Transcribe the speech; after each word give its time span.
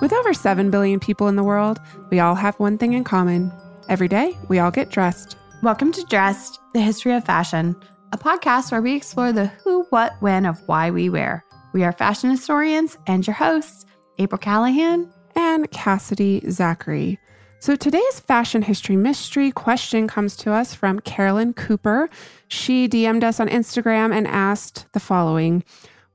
With 0.00 0.14
over 0.14 0.32
7 0.32 0.70
billion 0.70 0.98
people 0.98 1.28
in 1.28 1.36
the 1.36 1.44
world, 1.44 1.78
we 2.10 2.20
all 2.20 2.34
have 2.34 2.58
one 2.58 2.78
thing 2.78 2.94
in 2.94 3.04
common. 3.04 3.52
Every 3.90 4.08
day, 4.08 4.34
we 4.48 4.58
all 4.58 4.70
get 4.70 4.88
dressed. 4.88 5.36
Welcome 5.62 5.92
to 5.92 6.02
Dressed, 6.04 6.58
the 6.72 6.80
history 6.80 7.12
of 7.12 7.22
fashion, 7.22 7.76
a 8.10 8.16
podcast 8.16 8.72
where 8.72 8.80
we 8.80 8.96
explore 8.96 9.30
the 9.30 9.48
who, 9.62 9.82
what, 9.90 10.14
when 10.20 10.46
of 10.46 10.58
why 10.66 10.90
we 10.90 11.10
wear. 11.10 11.44
We 11.74 11.84
are 11.84 11.92
fashion 11.92 12.30
historians 12.30 12.96
and 13.06 13.26
your 13.26 13.34
hosts, 13.34 13.84
April 14.18 14.38
Callahan 14.38 15.12
and 15.36 15.70
Cassidy 15.70 16.50
Zachary. 16.50 17.18
So 17.58 17.76
today's 17.76 18.20
fashion 18.20 18.62
history 18.62 18.96
mystery 18.96 19.52
question 19.52 20.08
comes 20.08 20.34
to 20.36 20.50
us 20.50 20.72
from 20.72 21.00
Carolyn 21.00 21.52
Cooper. 21.52 22.08
She 22.48 22.88
DM'd 22.88 23.22
us 23.22 23.38
on 23.38 23.50
Instagram 23.50 24.14
and 24.14 24.26
asked 24.26 24.86
the 24.94 25.00
following 25.00 25.62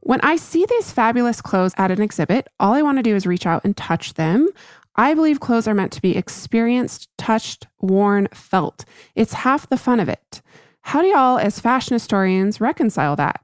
when 0.06 0.22
I 0.22 0.36
see 0.36 0.68
these 0.70 0.92
fabulous 0.92 1.42
clothes 1.42 1.74
at 1.78 1.90
an 1.90 2.00
exhibit, 2.00 2.48
all 2.60 2.74
I 2.74 2.84
want 2.84 3.00
to 3.00 3.04
do 3.04 3.16
is 3.16 3.26
reach 3.26 3.48
out 3.48 3.66
and 3.66 3.76
touch 3.76 4.14
them. 4.14 4.48
I 4.96 5.16
believe 5.16 5.40
clothes 5.40 5.68
are 5.68 5.74
meant 5.74 5.92
to 5.94 6.02
be 6.02 6.16
experienced, 6.16 7.10
touched, 7.18 7.66
worn, 7.82 8.28
felt. 8.32 8.86
It's 9.16 9.34
half 9.34 9.68
the 9.68 9.78
fun 9.78 10.00
of 10.00 10.08
it. 10.08 10.44
How 10.82 11.02
do 11.02 11.08
y'all, 11.08 11.40
as 11.40 11.60
fashion 11.60 11.96
historians, 11.96 12.62
reconcile 12.62 13.16
that? 13.16 13.42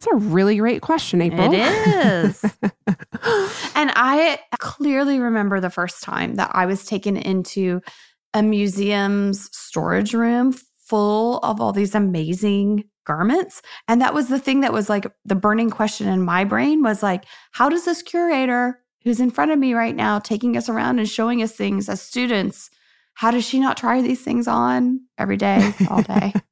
That's 0.00 0.14
a 0.14 0.16
really 0.16 0.56
great 0.56 0.80
question, 0.80 1.20
April. 1.20 1.52
It 1.52 1.58
is. 1.58 2.42
and 3.74 3.92
I 3.94 4.38
clearly 4.58 5.20
remember 5.20 5.60
the 5.60 5.68
first 5.68 6.02
time 6.02 6.36
that 6.36 6.50
I 6.54 6.64
was 6.64 6.86
taken 6.86 7.18
into 7.18 7.82
a 8.32 8.42
museum's 8.42 9.54
storage 9.54 10.14
room 10.14 10.54
full 10.86 11.40
of 11.40 11.60
all 11.60 11.74
these 11.74 11.94
amazing 11.94 12.84
garments. 13.04 13.62
And 13.88 14.00
that 14.00 14.14
was 14.14 14.28
the 14.28 14.38
thing 14.38 14.60
that 14.60 14.72
was 14.72 14.88
like 14.88 15.06
the 15.24 15.34
burning 15.34 15.70
question 15.70 16.08
in 16.08 16.22
my 16.22 16.44
brain 16.44 16.82
was 16.82 17.02
like, 17.02 17.24
how 17.52 17.68
does 17.68 17.84
this 17.84 18.02
curator 18.02 18.80
who's 19.02 19.20
in 19.20 19.30
front 19.30 19.50
of 19.50 19.58
me 19.58 19.74
right 19.74 19.96
now 19.96 20.18
taking 20.18 20.56
us 20.56 20.68
around 20.68 20.98
and 20.98 21.08
showing 21.08 21.42
us 21.42 21.52
things 21.52 21.88
as 21.88 22.02
students, 22.02 22.70
how 23.14 23.30
does 23.30 23.44
she 23.44 23.58
not 23.58 23.76
try 23.76 24.02
these 24.02 24.22
things 24.22 24.46
on 24.46 25.00
every 25.18 25.36
day, 25.36 25.72
all 25.88 26.02
day? 26.02 26.32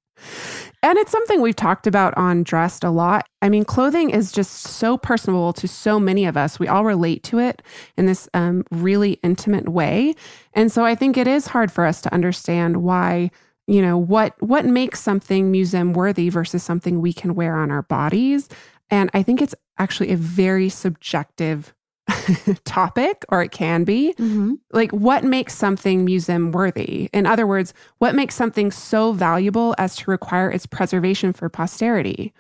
And 0.83 0.97
it's 0.97 1.11
something 1.11 1.41
we've 1.41 1.57
talked 1.57 1.89
about 1.89 2.17
on 2.17 2.45
Dressed 2.45 2.85
a 2.85 2.91
lot. 2.91 3.27
I 3.43 3.49
mean, 3.49 3.65
clothing 3.65 4.11
is 4.11 4.31
just 4.31 4.63
so 4.63 4.97
personable 4.97 5.53
to 5.55 5.67
so 5.67 5.99
many 5.99 6.25
of 6.25 6.37
us. 6.37 6.61
We 6.61 6.69
all 6.69 6.85
relate 6.85 7.25
to 7.25 7.41
it 7.41 7.63
in 7.97 8.07
this 8.07 8.29
um, 8.33 8.65
really 8.71 9.15
intimate 9.25 9.69
way. 9.69 10.15
And 10.53 10.71
so 10.71 10.85
I 10.85 10.95
think 10.95 11.17
it 11.17 11.27
is 11.27 11.49
hard 11.49 11.73
for 11.73 11.85
us 11.85 12.01
to 12.03 12.15
understand 12.15 12.79
why 12.79 13.33
you 13.69 13.83
know 13.83 13.97
what 13.97 14.35
what 14.43 14.65
makes 14.65 15.01
something 15.01 15.51
museum 15.51 15.93
worthy 15.93 16.31
versus 16.31 16.63
something 16.63 17.01
we 17.01 17.13
can 17.13 17.35
wear 17.35 17.55
on 17.57 17.71
our 17.71 17.83
bodies. 17.83 18.49
And 18.91 19.11
i 19.15 19.23
think 19.23 19.41
it's 19.41 19.55
actually 19.79 20.11
a 20.11 20.17
very 20.17 20.69
subjective 20.69 21.75
topic 22.65 23.25
or 23.29 23.43
it 23.43 23.53
can 23.53 23.85
be. 23.85 24.15
Mm-hmm. 24.15 24.55
like 24.73 24.91
what 24.93 25.23
makes 25.23 25.55
something 25.55 26.05
museum 26.05 26.51
worthy? 26.51 27.11
In 27.13 27.27
other 27.27 27.47
words 27.47 27.75
what 27.99 28.15
makes 28.15 28.35
something 28.35 28.71
so 28.73 29.13
valuable 29.13 29.75
as 29.79 29.95
to 29.97 30.11
require 30.11 30.51
its 30.51 30.67
preservation 30.67 31.33
for 31.33 31.49
posterity? 31.49 32.33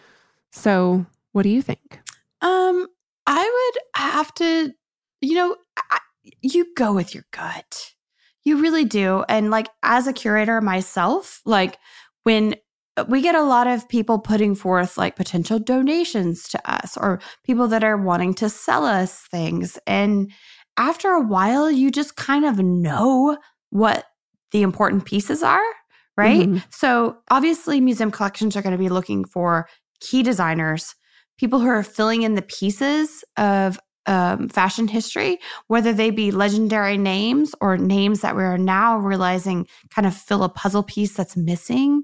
So 0.50 1.04
what 1.32 1.42
do 1.42 1.50
you 1.50 1.62
think? 1.62 2.00
Um 2.40 2.86
i 3.26 3.44
would 3.44 4.02
have 4.02 4.32
to 4.34 4.72
you 5.20 5.34
know 5.34 5.56
I, 5.76 5.98
you 6.40 6.66
go 6.74 6.94
with 6.94 7.14
your 7.14 7.24
gut 7.30 7.92
you 8.44 8.60
really 8.60 8.84
do. 8.84 9.24
And 9.28 9.50
like 9.50 9.68
as 9.82 10.06
a 10.06 10.12
curator 10.12 10.60
myself, 10.60 11.40
like 11.44 11.78
when 12.24 12.54
uh, 12.96 13.04
we 13.08 13.20
get 13.20 13.34
a 13.34 13.42
lot 13.42 13.66
of 13.66 13.88
people 13.88 14.18
putting 14.18 14.54
forth 14.54 14.98
like 14.98 15.16
potential 15.16 15.58
donations 15.58 16.48
to 16.48 16.70
us 16.70 16.96
or 16.96 17.20
people 17.44 17.68
that 17.68 17.84
are 17.84 17.96
wanting 17.96 18.34
to 18.34 18.48
sell 18.48 18.84
us 18.84 19.26
things. 19.30 19.78
And 19.86 20.32
after 20.76 21.10
a 21.10 21.20
while, 21.20 21.70
you 21.70 21.90
just 21.90 22.16
kind 22.16 22.44
of 22.44 22.58
know 22.58 23.36
what 23.70 24.06
the 24.52 24.62
important 24.62 25.04
pieces 25.04 25.42
are, 25.42 25.60
right? 26.16 26.48
Mm-hmm. 26.48 26.58
So 26.70 27.18
obviously, 27.30 27.80
museum 27.80 28.10
collections 28.10 28.56
are 28.56 28.62
going 28.62 28.72
to 28.72 28.78
be 28.78 28.88
looking 28.88 29.24
for 29.24 29.68
key 30.00 30.22
designers, 30.22 30.94
people 31.38 31.60
who 31.60 31.68
are 31.68 31.82
filling 31.82 32.22
in 32.22 32.34
the 32.34 32.42
pieces 32.42 33.24
of 33.36 33.78
um, 34.08 34.48
fashion 34.48 34.88
history, 34.88 35.38
whether 35.68 35.92
they 35.92 36.10
be 36.10 36.30
legendary 36.30 36.96
names 36.96 37.54
or 37.60 37.76
names 37.76 38.22
that 38.22 38.34
we 38.34 38.42
are 38.42 38.58
now 38.58 38.96
realizing 38.96 39.68
kind 39.90 40.06
of 40.06 40.16
fill 40.16 40.42
a 40.42 40.48
puzzle 40.48 40.82
piece 40.82 41.12
that's 41.12 41.36
missing. 41.36 42.02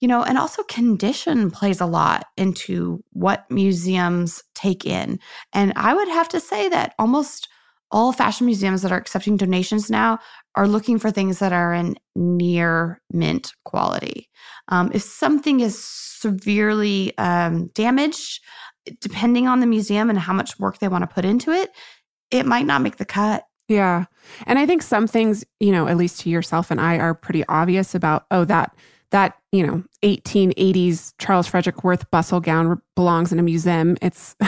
You 0.00 0.08
know, 0.08 0.22
and 0.22 0.38
also 0.38 0.62
condition 0.62 1.50
plays 1.50 1.78
a 1.78 1.86
lot 1.86 2.24
into 2.38 3.04
what 3.12 3.44
museums 3.50 4.42
take 4.54 4.86
in. 4.86 5.18
And 5.52 5.74
I 5.76 5.92
would 5.92 6.08
have 6.08 6.28
to 6.30 6.40
say 6.40 6.70
that 6.70 6.94
almost 6.98 7.48
all 7.90 8.12
fashion 8.12 8.46
museums 8.46 8.82
that 8.82 8.92
are 8.92 8.98
accepting 8.98 9.36
donations 9.36 9.90
now 9.90 10.18
are 10.54 10.68
looking 10.68 10.98
for 10.98 11.10
things 11.10 11.38
that 11.40 11.52
are 11.52 11.74
in 11.74 11.96
near 12.14 13.00
mint 13.12 13.52
quality. 13.64 14.28
Um, 14.68 14.90
if 14.94 15.02
something 15.02 15.60
is 15.60 15.84
severely 15.84 17.16
um, 17.18 17.66
damaged, 17.74 18.40
depending 19.00 19.46
on 19.46 19.60
the 19.60 19.66
museum 19.66 20.10
and 20.10 20.18
how 20.18 20.32
much 20.32 20.58
work 20.58 20.78
they 20.78 20.88
want 20.88 21.02
to 21.02 21.14
put 21.14 21.24
into 21.24 21.50
it, 21.50 21.70
it 22.30 22.46
might 22.46 22.66
not 22.66 22.82
make 22.82 22.96
the 22.96 23.04
cut. 23.04 23.44
Yeah. 23.68 24.06
And 24.46 24.58
I 24.58 24.66
think 24.66 24.82
some 24.82 25.06
things, 25.06 25.44
you 25.60 25.70
know, 25.70 25.86
at 25.86 25.96
least 25.96 26.20
to 26.20 26.30
yourself 26.30 26.70
and 26.70 26.80
I 26.80 26.98
are 26.98 27.14
pretty 27.14 27.44
obvious 27.46 27.94
about, 27.94 28.26
oh, 28.30 28.44
that 28.46 28.74
that, 29.10 29.36
you 29.50 29.66
know, 29.66 29.82
1880s 30.04 31.14
Charles 31.18 31.48
Frederick 31.48 31.82
Worth 31.82 32.08
bustle 32.12 32.38
gown 32.38 32.80
belongs 32.94 33.32
in 33.32 33.40
a 33.40 33.42
museum. 33.42 33.96
It's 34.00 34.36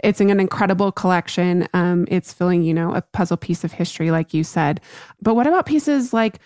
it's 0.00 0.20
an 0.20 0.38
incredible 0.38 0.92
collection. 0.92 1.66
Um, 1.72 2.06
it's 2.10 2.32
filling, 2.32 2.62
you 2.62 2.74
know, 2.74 2.94
a 2.94 3.00
puzzle 3.00 3.38
piece 3.38 3.64
of 3.64 3.72
history, 3.72 4.10
like 4.10 4.34
you 4.34 4.44
said. 4.44 4.80
But 5.22 5.34
what 5.34 5.46
about 5.46 5.66
pieces 5.66 6.12
like 6.12 6.40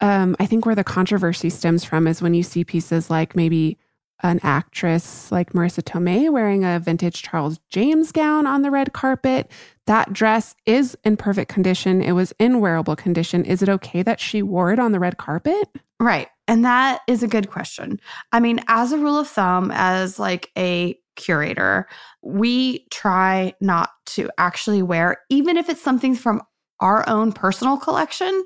um, 0.00 0.34
I 0.40 0.46
think 0.46 0.66
where 0.66 0.74
the 0.74 0.84
controversy 0.84 1.48
stems 1.48 1.84
from 1.84 2.08
is 2.08 2.20
when 2.20 2.34
you 2.34 2.42
see 2.42 2.64
pieces 2.64 3.08
like 3.08 3.36
maybe 3.36 3.78
an 4.22 4.40
actress 4.42 5.32
like 5.32 5.52
Marisa 5.52 5.82
Tomei 5.82 6.30
wearing 6.30 6.64
a 6.64 6.78
vintage 6.78 7.22
Charles 7.22 7.58
James 7.68 8.12
gown 8.12 8.46
on 8.46 8.62
the 8.62 8.70
red 8.70 8.92
carpet. 8.92 9.50
That 9.86 10.12
dress 10.12 10.54
is 10.64 10.96
in 11.04 11.16
perfect 11.16 11.52
condition. 11.52 12.02
It 12.02 12.12
was 12.12 12.32
in 12.38 12.60
wearable 12.60 12.96
condition. 12.96 13.44
Is 13.44 13.62
it 13.62 13.68
okay 13.68 14.02
that 14.02 14.20
she 14.20 14.42
wore 14.42 14.72
it 14.72 14.78
on 14.78 14.92
the 14.92 15.00
red 15.00 15.18
carpet? 15.18 15.68
Right. 15.98 16.28
And 16.48 16.64
that 16.64 17.00
is 17.08 17.22
a 17.22 17.28
good 17.28 17.50
question. 17.50 18.00
I 18.32 18.40
mean, 18.40 18.60
as 18.68 18.92
a 18.92 18.98
rule 18.98 19.18
of 19.18 19.28
thumb, 19.28 19.70
as 19.72 20.18
like 20.18 20.50
a 20.56 20.98
curator, 21.16 21.88
we 22.22 22.86
try 22.90 23.54
not 23.60 23.90
to 24.06 24.30
actually 24.38 24.82
wear, 24.82 25.18
even 25.30 25.56
if 25.56 25.68
it's 25.68 25.82
something 25.82 26.14
from 26.14 26.42
our 26.80 27.08
own 27.08 27.32
personal 27.32 27.76
collection, 27.76 28.44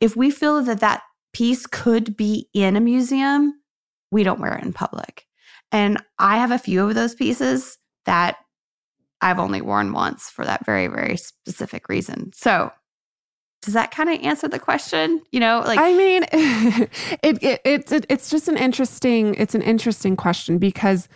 if 0.00 0.16
we 0.16 0.30
feel 0.30 0.62
that 0.62 0.80
that 0.80 1.02
piece 1.32 1.66
could 1.66 2.16
be 2.16 2.48
in 2.54 2.76
a 2.76 2.80
museum, 2.80 3.54
we 4.10 4.22
don't 4.22 4.40
wear 4.40 4.54
it 4.56 4.64
in 4.64 4.72
public. 4.72 5.26
And 5.72 6.02
I 6.18 6.38
have 6.38 6.50
a 6.50 6.58
few 6.58 6.88
of 6.88 6.94
those 6.94 7.14
pieces 7.14 7.78
that 8.04 8.36
I've 9.20 9.38
only 9.38 9.60
worn 9.60 9.92
once 9.92 10.30
for 10.30 10.44
that 10.44 10.64
very, 10.64 10.86
very 10.86 11.16
specific 11.16 11.88
reason. 11.88 12.30
So, 12.34 12.70
does 13.62 13.74
that 13.74 13.90
kind 13.90 14.10
of 14.10 14.20
answer 14.20 14.46
the 14.46 14.58
question? 14.58 15.22
You 15.32 15.40
know, 15.40 15.62
like 15.66 15.78
I 15.78 15.92
mean, 15.92 16.24
it, 16.32 17.42
it 17.42 17.60
it's 17.64 17.90
it, 17.90 18.06
it's 18.08 18.30
just 18.30 18.48
an 18.48 18.56
interesting 18.56 19.34
it's 19.34 19.54
an 19.54 19.62
interesting 19.62 20.14
question 20.14 20.58
because 20.58 21.08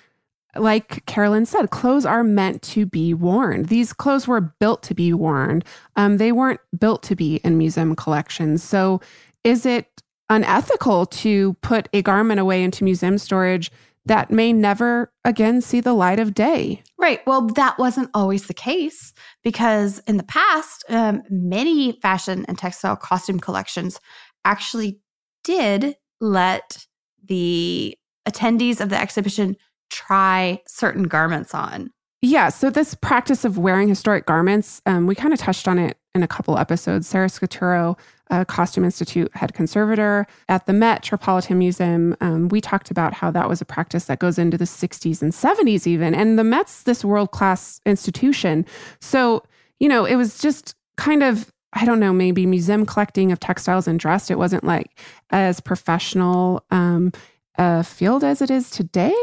like 0.56 1.04
Carolyn 1.06 1.46
said, 1.46 1.70
clothes 1.70 2.04
are 2.04 2.24
meant 2.24 2.62
to 2.62 2.86
be 2.86 3.14
worn. 3.14 3.64
These 3.64 3.92
clothes 3.92 4.26
were 4.26 4.40
built 4.40 4.82
to 4.84 4.94
be 4.94 5.12
worn. 5.12 5.62
Um, 5.94 6.16
they 6.16 6.32
weren't 6.32 6.60
built 6.76 7.04
to 7.04 7.14
be 7.14 7.36
in 7.36 7.56
museum 7.56 7.94
collections. 7.94 8.62
So, 8.62 9.00
is 9.44 9.64
it 9.64 10.02
unethical 10.30 11.04
to 11.06 11.54
put 11.60 11.88
a 11.92 12.00
garment 12.00 12.40
away 12.40 12.62
into 12.62 12.84
museum 12.84 13.18
storage 13.18 13.70
that 14.06 14.30
may 14.30 14.52
never 14.52 15.12
again 15.24 15.60
see 15.60 15.80
the 15.80 15.92
light 15.92 16.18
of 16.18 16.32
day. 16.32 16.82
Right. 16.98 17.20
Well, 17.26 17.48
that 17.48 17.78
wasn't 17.78 18.10
always 18.14 18.46
the 18.46 18.54
case 18.54 19.12
because 19.44 19.98
in 20.06 20.16
the 20.16 20.22
past, 20.22 20.84
um, 20.88 21.22
many 21.28 21.92
fashion 22.00 22.46
and 22.48 22.56
textile 22.56 22.96
costume 22.96 23.40
collections 23.40 24.00
actually 24.44 25.00
did 25.44 25.96
let 26.20 26.86
the 27.24 27.96
attendees 28.28 28.80
of 28.80 28.88
the 28.88 28.98
exhibition 28.98 29.56
try 29.90 30.60
certain 30.66 31.04
garments 31.04 31.54
on. 31.54 31.90
Yeah. 32.22 32.48
So, 32.48 32.70
this 32.70 32.94
practice 32.94 33.44
of 33.44 33.58
wearing 33.58 33.88
historic 33.88 34.26
garments, 34.26 34.82
um, 34.86 35.06
we 35.06 35.14
kind 35.14 35.32
of 35.32 35.38
touched 35.38 35.66
on 35.66 35.78
it 35.78 35.96
in 36.14 36.22
a 36.22 36.28
couple 36.28 36.58
episodes. 36.58 37.06
Sarah 37.06 37.28
Scaturro 37.28 37.96
a 38.30 38.44
Costume 38.44 38.84
Institute 38.84 39.30
head 39.34 39.54
conservator 39.54 40.26
at 40.48 40.66
the 40.66 40.72
Met 40.72 41.00
Metropolitan 41.00 41.58
Museum. 41.58 42.16
Um, 42.20 42.48
we 42.48 42.60
talked 42.60 42.90
about 42.90 43.12
how 43.12 43.30
that 43.32 43.48
was 43.48 43.60
a 43.60 43.64
practice 43.64 44.04
that 44.04 44.20
goes 44.20 44.38
into 44.38 44.56
the 44.56 44.64
60s 44.64 45.20
and 45.20 45.32
70s, 45.32 45.86
even. 45.86 46.14
And 46.14 46.38
the 46.38 46.44
Met's 46.44 46.84
this 46.84 47.04
world 47.04 47.32
class 47.32 47.80
institution. 47.84 48.64
So, 49.00 49.42
you 49.80 49.88
know, 49.88 50.04
it 50.04 50.16
was 50.16 50.38
just 50.38 50.74
kind 50.96 51.22
of 51.22 51.52
I 51.72 51.84
don't 51.84 52.00
know, 52.00 52.12
maybe 52.12 52.46
museum 52.46 52.84
collecting 52.84 53.30
of 53.30 53.38
textiles 53.38 53.86
and 53.86 53.98
dress. 54.00 54.28
It 54.28 54.38
wasn't 54.38 54.64
like 54.64 54.98
as 55.30 55.60
professional 55.60 56.64
um, 56.72 57.12
a 57.56 57.84
field 57.84 58.24
as 58.24 58.42
it 58.42 58.50
is 58.50 58.70
today. 58.70 59.14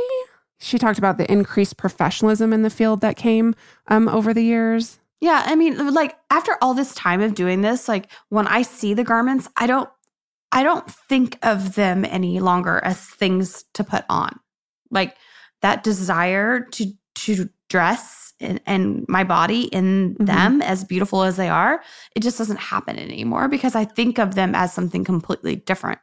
She 0.60 0.78
talked 0.78 0.98
about 0.98 1.18
the 1.18 1.30
increased 1.30 1.76
professionalism 1.76 2.54
in 2.54 2.62
the 2.62 2.70
field 2.70 3.02
that 3.02 3.18
came 3.18 3.54
um, 3.88 4.08
over 4.08 4.34
the 4.34 4.44
years. 4.44 5.00
Yeah, 5.20 5.44
I 5.46 5.56
mean, 5.56 5.94
like 5.94 6.16
after 6.30 6.58
all 6.62 6.74
this 6.74 6.94
time 6.94 7.22
of 7.22 7.34
doing 7.34 7.62
this, 7.62 7.88
like 7.88 8.12
when 8.30 8.48
I 8.48 8.62
see 8.62 8.94
the 8.94 9.04
garments, 9.04 9.50
I 9.58 9.68
don't 9.68 9.90
I 10.52 10.64
don't 10.64 10.90
think 10.90 11.38
of 11.44 11.76
them 11.76 12.06
any 12.06 12.40
longer 12.40 12.80
as 12.84 13.00
things 13.00 13.66
to 13.74 13.84
put 13.84 14.06
on. 14.10 14.40
Like 14.92 15.16
that 15.62 15.84
desire 15.84 16.62
to 16.62 16.86
to 17.16 17.50
dress 17.70 18.34
and, 18.40 18.62
and 18.68 19.04
my 19.10 19.24
body 19.24 19.64
in 19.66 20.16
Mhm. 20.20 20.26
them 20.28 20.62
as 20.62 20.84
beautiful 20.84 21.24
as 21.24 21.36
they 21.36 21.50
are, 21.50 21.82
it 22.16 22.22
just 22.22 22.38
doesn't 22.38 22.60
happen 22.60 22.98
anymore 22.98 23.48
because 23.48 23.76
I 23.76 23.84
think 23.86 24.20
of 24.20 24.36
them 24.36 24.54
as 24.56 24.72
something 24.72 25.04
completely 25.04 25.56
different. 25.58 26.00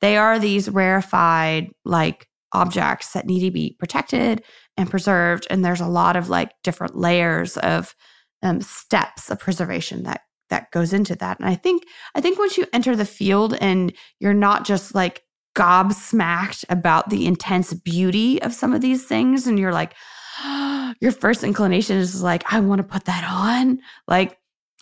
They 0.00 0.16
are 0.16 0.38
these 0.38 0.70
rarefied 0.70 1.70
like 1.84 2.28
objects 2.52 3.12
that 3.12 3.26
need 3.26 3.40
to 3.40 3.50
be 3.50 3.76
protected 3.78 4.42
and 4.76 4.90
preserved 4.90 5.46
and 5.50 5.64
there's 5.64 5.80
a 5.80 5.86
lot 5.88 6.16
of 6.16 6.28
like 6.30 6.52
different 6.62 6.96
layers 6.96 7.56
of 7.58 7.94
um, 8.42 8.60
steps 8.60 9.30
of 9.30 9.38
preservation 9.38 10.02
that 10.04 10.22
that 10.50 10.70
goes 10.70 10.92
into 10.92 11.14
that 11.16 11.38
and 11.40 11.48
i 11.48 11.54
think 11.54 11.82
i 12.14 12.20
think 12.20 12.38
once 12.38 12.58
you 12.58 12.66
enter 12.72 12.94
the 12.94 13.04
field 13.06 13.56
and 13.60 13.92
you're 14.20 14.34
not 14.34 14.64
just 14.64 14.94
like 14.94 15.22
gobsmacked 15.56 16.64
about 16.68 17.10
the 17.10 17.26
intense 17.26 17.72
beauty 17.74 18.40
of 18.42 18.52
some 18.54 18.72
of 18.72 18.80
these 18.80 19.04
things 19.04 19.46
and 19.46 19.58
you're 19.58 19.72
like 19.72 19.94
your 21.00 21.12
first 21.12 21.44
inclination 21.44 21.96
is 21.96 22.22
like 22.22 22.42
i 22.52 22.60
want 22.60 22.78
to 22.78 22.84
put 22.84 23.04
that 23.04 23.24
on 23.28 23.78
like 24.08 24.38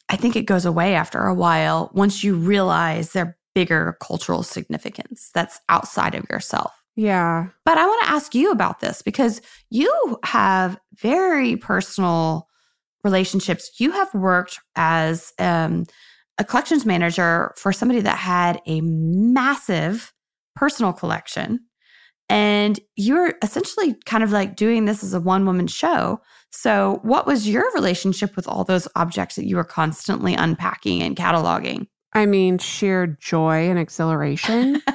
i 0.09 0.17
think 0.17 0.37
it 0.37 0.43
goes 0.47 0.65
away 0.65 0.95
after 0.95 1.21
a 1.27 1.35
while 1.35 1.91
once 1.95 2.23
you 2.25 2.35
realize 2.37 3.13
their 3.13 3.37
bigger 3.55 3.97
cultural 4.01 4.43
significance 4.43 5.31
that's 5.35 5.61
outside 5.69 6.15
of 6.15 6.25
yourself 6.31 6.73
Yeah. 6.97 7.49
but 7.65 7.79
I 7.79 7.87
want 7.87 8.03
to 8.05 8.11
ask 8.11 8.35
you 8.35 8.51
about 8.53 8.79
this 8.81 9.03
because 9.03 9.41
you 9.71 10.19
have 10.25 10.79
very 10.95 11.57
personal 11.57 12.47
relationships. 13.05 13.71
You 13.79 13.93
have 13.93 14.13
worked 14.15 14.59
as 14.77 15.33
um, 15.39 15.87
a 16.39 16.45
collections 16.45 16.87
manager 16.87 17.53
for 17.57 17.73
somebody 17.73 18.01
that 18.01 18.19
had 18.19 18.61
a 18.67 18.81
massive 18.81 20.13
personal 20.57 20.93
collection. 20.93 21.61
And 22.29 22.79
you're 22.97 23.35
essentially 23.43 23.97
kind 24.07 24.23
of 24.23 24.31
like 24.31 24.55
doing 24.55 24.85
this 24.85 25.03
as 25.03 25.15
a 25.15 25.21
one 25.21 25.45
woman 25.47 25.67
show. 25.67 26.21
So, 26.53 27.01
what 27.03 27.27
was 27.27 27.49
your 27.49 27.71
relationship 27.75 28.37
with 28.37 28.47
all 28.47 28.65
those 28.65 28.87
objects 28.95 29.37
that 29.37 29.47
you 29.47 29.57
were 29.57 29.65
constantly 29.65 30.35
unpacking 30.35 31.03
and 31.03 31.17
cataloging? 31.17 31.87
I 32.13 32.27
mean, 32.27 32.59
sheer 32.59 33.19
joy 33.21 33.69
and 33.69 33.79
exhilaration. 33.79 34.81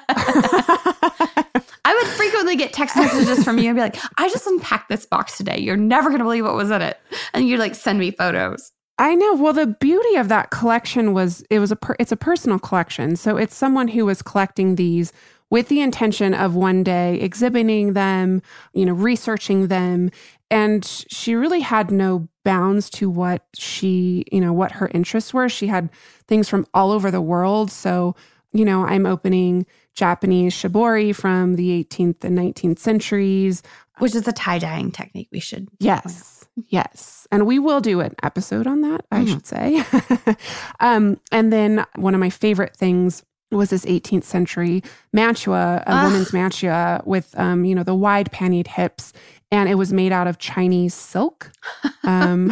Frequently 2.56 2.66
get 2.66 2.74
text 2.74 2.96
messages 2.96 3.44
from 3.44 3.58
you 3.58 3.70
and 3.70 3.76
be 3.76 3.82
like, 3.82 3.98
I 4.18 4.30
just 4.30 4.48
unpacked 4.48 4.90
this 4.90 5.06
box 5.06 5.38
today. 5.38 5.60
You're 5.60 5.78
never 5.78 6.10
going 6.10 6.20
to 6.20 6.26
believe 6.26 6.46
what 6.46 6.56
was 6.56 6.72
in 6.72 6.82
it. 6.82 7.00
And 7.34 7.48
you 7.48 7.58
like 7.58 7.76
send 7.76 8.00
me 8.00 8.12
photos. 8.12 8.72
I 8.98 9.14
know. 9.16 9.36
Well, 9.36 9.54
the 9.54 9.68
beauty 9.68 10.16
of 10.16 10.30
that 10.30 10.52
collection 10.52 11.14
was 11.14 11.44
it 11.50 11.60
was 11.60 11.72
a 11.72 11.76
per, 11.76 11.96
it's 12.00 12.14
a 12.14 12.18
personal 12.18 12.60
collection. 12.60 13.16
So 13.18 13.36
it's 13.36 13.56
someone 13.56 13.90
who 13.90 14.06
was 14.06 14.22
collecting 14.22 14.76
these 14.76 15.12
with 15.50 15.68
the 15.68 15.82
intention 15.82 16.34
of 16.34 16.56
one 16.56 16.82
day 16.84 17.20
exhibiting 17.20 17.94
them, 17.94 18.42
you 18.74 18.86
know, 18.86 18.94
researching 18.94 19.68
them, 19.68 20.10
and 20.50 20.86
she 20.86 21.36
really 21.36 21.60
had 21.60 21.92
no 21.92 22.28
bounds 22.44 22.90
to 22.92 23.10
what 23.10 23.46
she, 23.56 24.24
you 24.32 24.40
know, 24.40 24.54
what 24.54 24.72
her 24.72 24.90
interests 24.94 25.34
were. 25.34 25.50
She 25.50 25.68
had 25.68 25.90
things 26.28 26.48
from 26.48 26.66
all 26.74 26.92
over 26.92 27.12
the 27.12 27.22
world. 27.22 27.72
So, 27.72 28.16
you 28.54 28.64
know, 28.66 28.86
I'm 28.86 29.06
opening 29.06 29.66
Japanese 29.96 30.54
shibori 30.54 31.16
from 31.16 31.56
the 31.56 31.84
18th 31.84 32.24
and 32.24 32.38
19th 32.38 32.80
centuries. 32.80 33.64
Which 34.00 34.14
is 34.14 34.28
a 34.28 34.34
tie 34.34 34.60
dyeing 34.60 34.92
technique 34.92 35.30
we 35.32 35.40
should. 35.40 35.70
Yes. 35.80 36.46
Yes. 36.68 37.28
And 37.32 37.46
we 37.48 37.60
will 37.60 37.80
do 37.82 38.02
an 38.02 38.14
episode 38.24 38.68
on 38.68 38.82
that, 38.82 39.06
I 39.12 39.22
Mhm. 39.22 39.28
should 39.30 39.48
say. 39.48 40.38
um, 40.80 41.20
and 41.32 41.52
then 41.52 41.86
one 41.96 42.14
of 42.14 42.20
my 42.20 42.30
favorite 42.30 42.76
things 42.76 43.24
was 43.52 43.70
this 43.70 43.86
18th 43.86 44.24
century 44.24 44.84
mantua, 45.14 45.84
a 45.86 45.92
Ah. 45.92 46.04
woman's 46.06 46.34
mantua 46.34 47.02
with, 47.06 47.38
um, 47.40 47.64
you 47.66 47.76
know, 47.76 47.84
the 47.84 47.96
wide 47.96 48.32
pannied 48.32 48.68
hips. 48.68 49.14
And 49.52 49.70
it 49.70 49.76
was 49.76 49.94
made 49.94 50.12
out 50.12 50.28
of 50.28 50.38
Chinese 50.40 50.94
silk. 50.94 51.52
Um, 52.04 52.52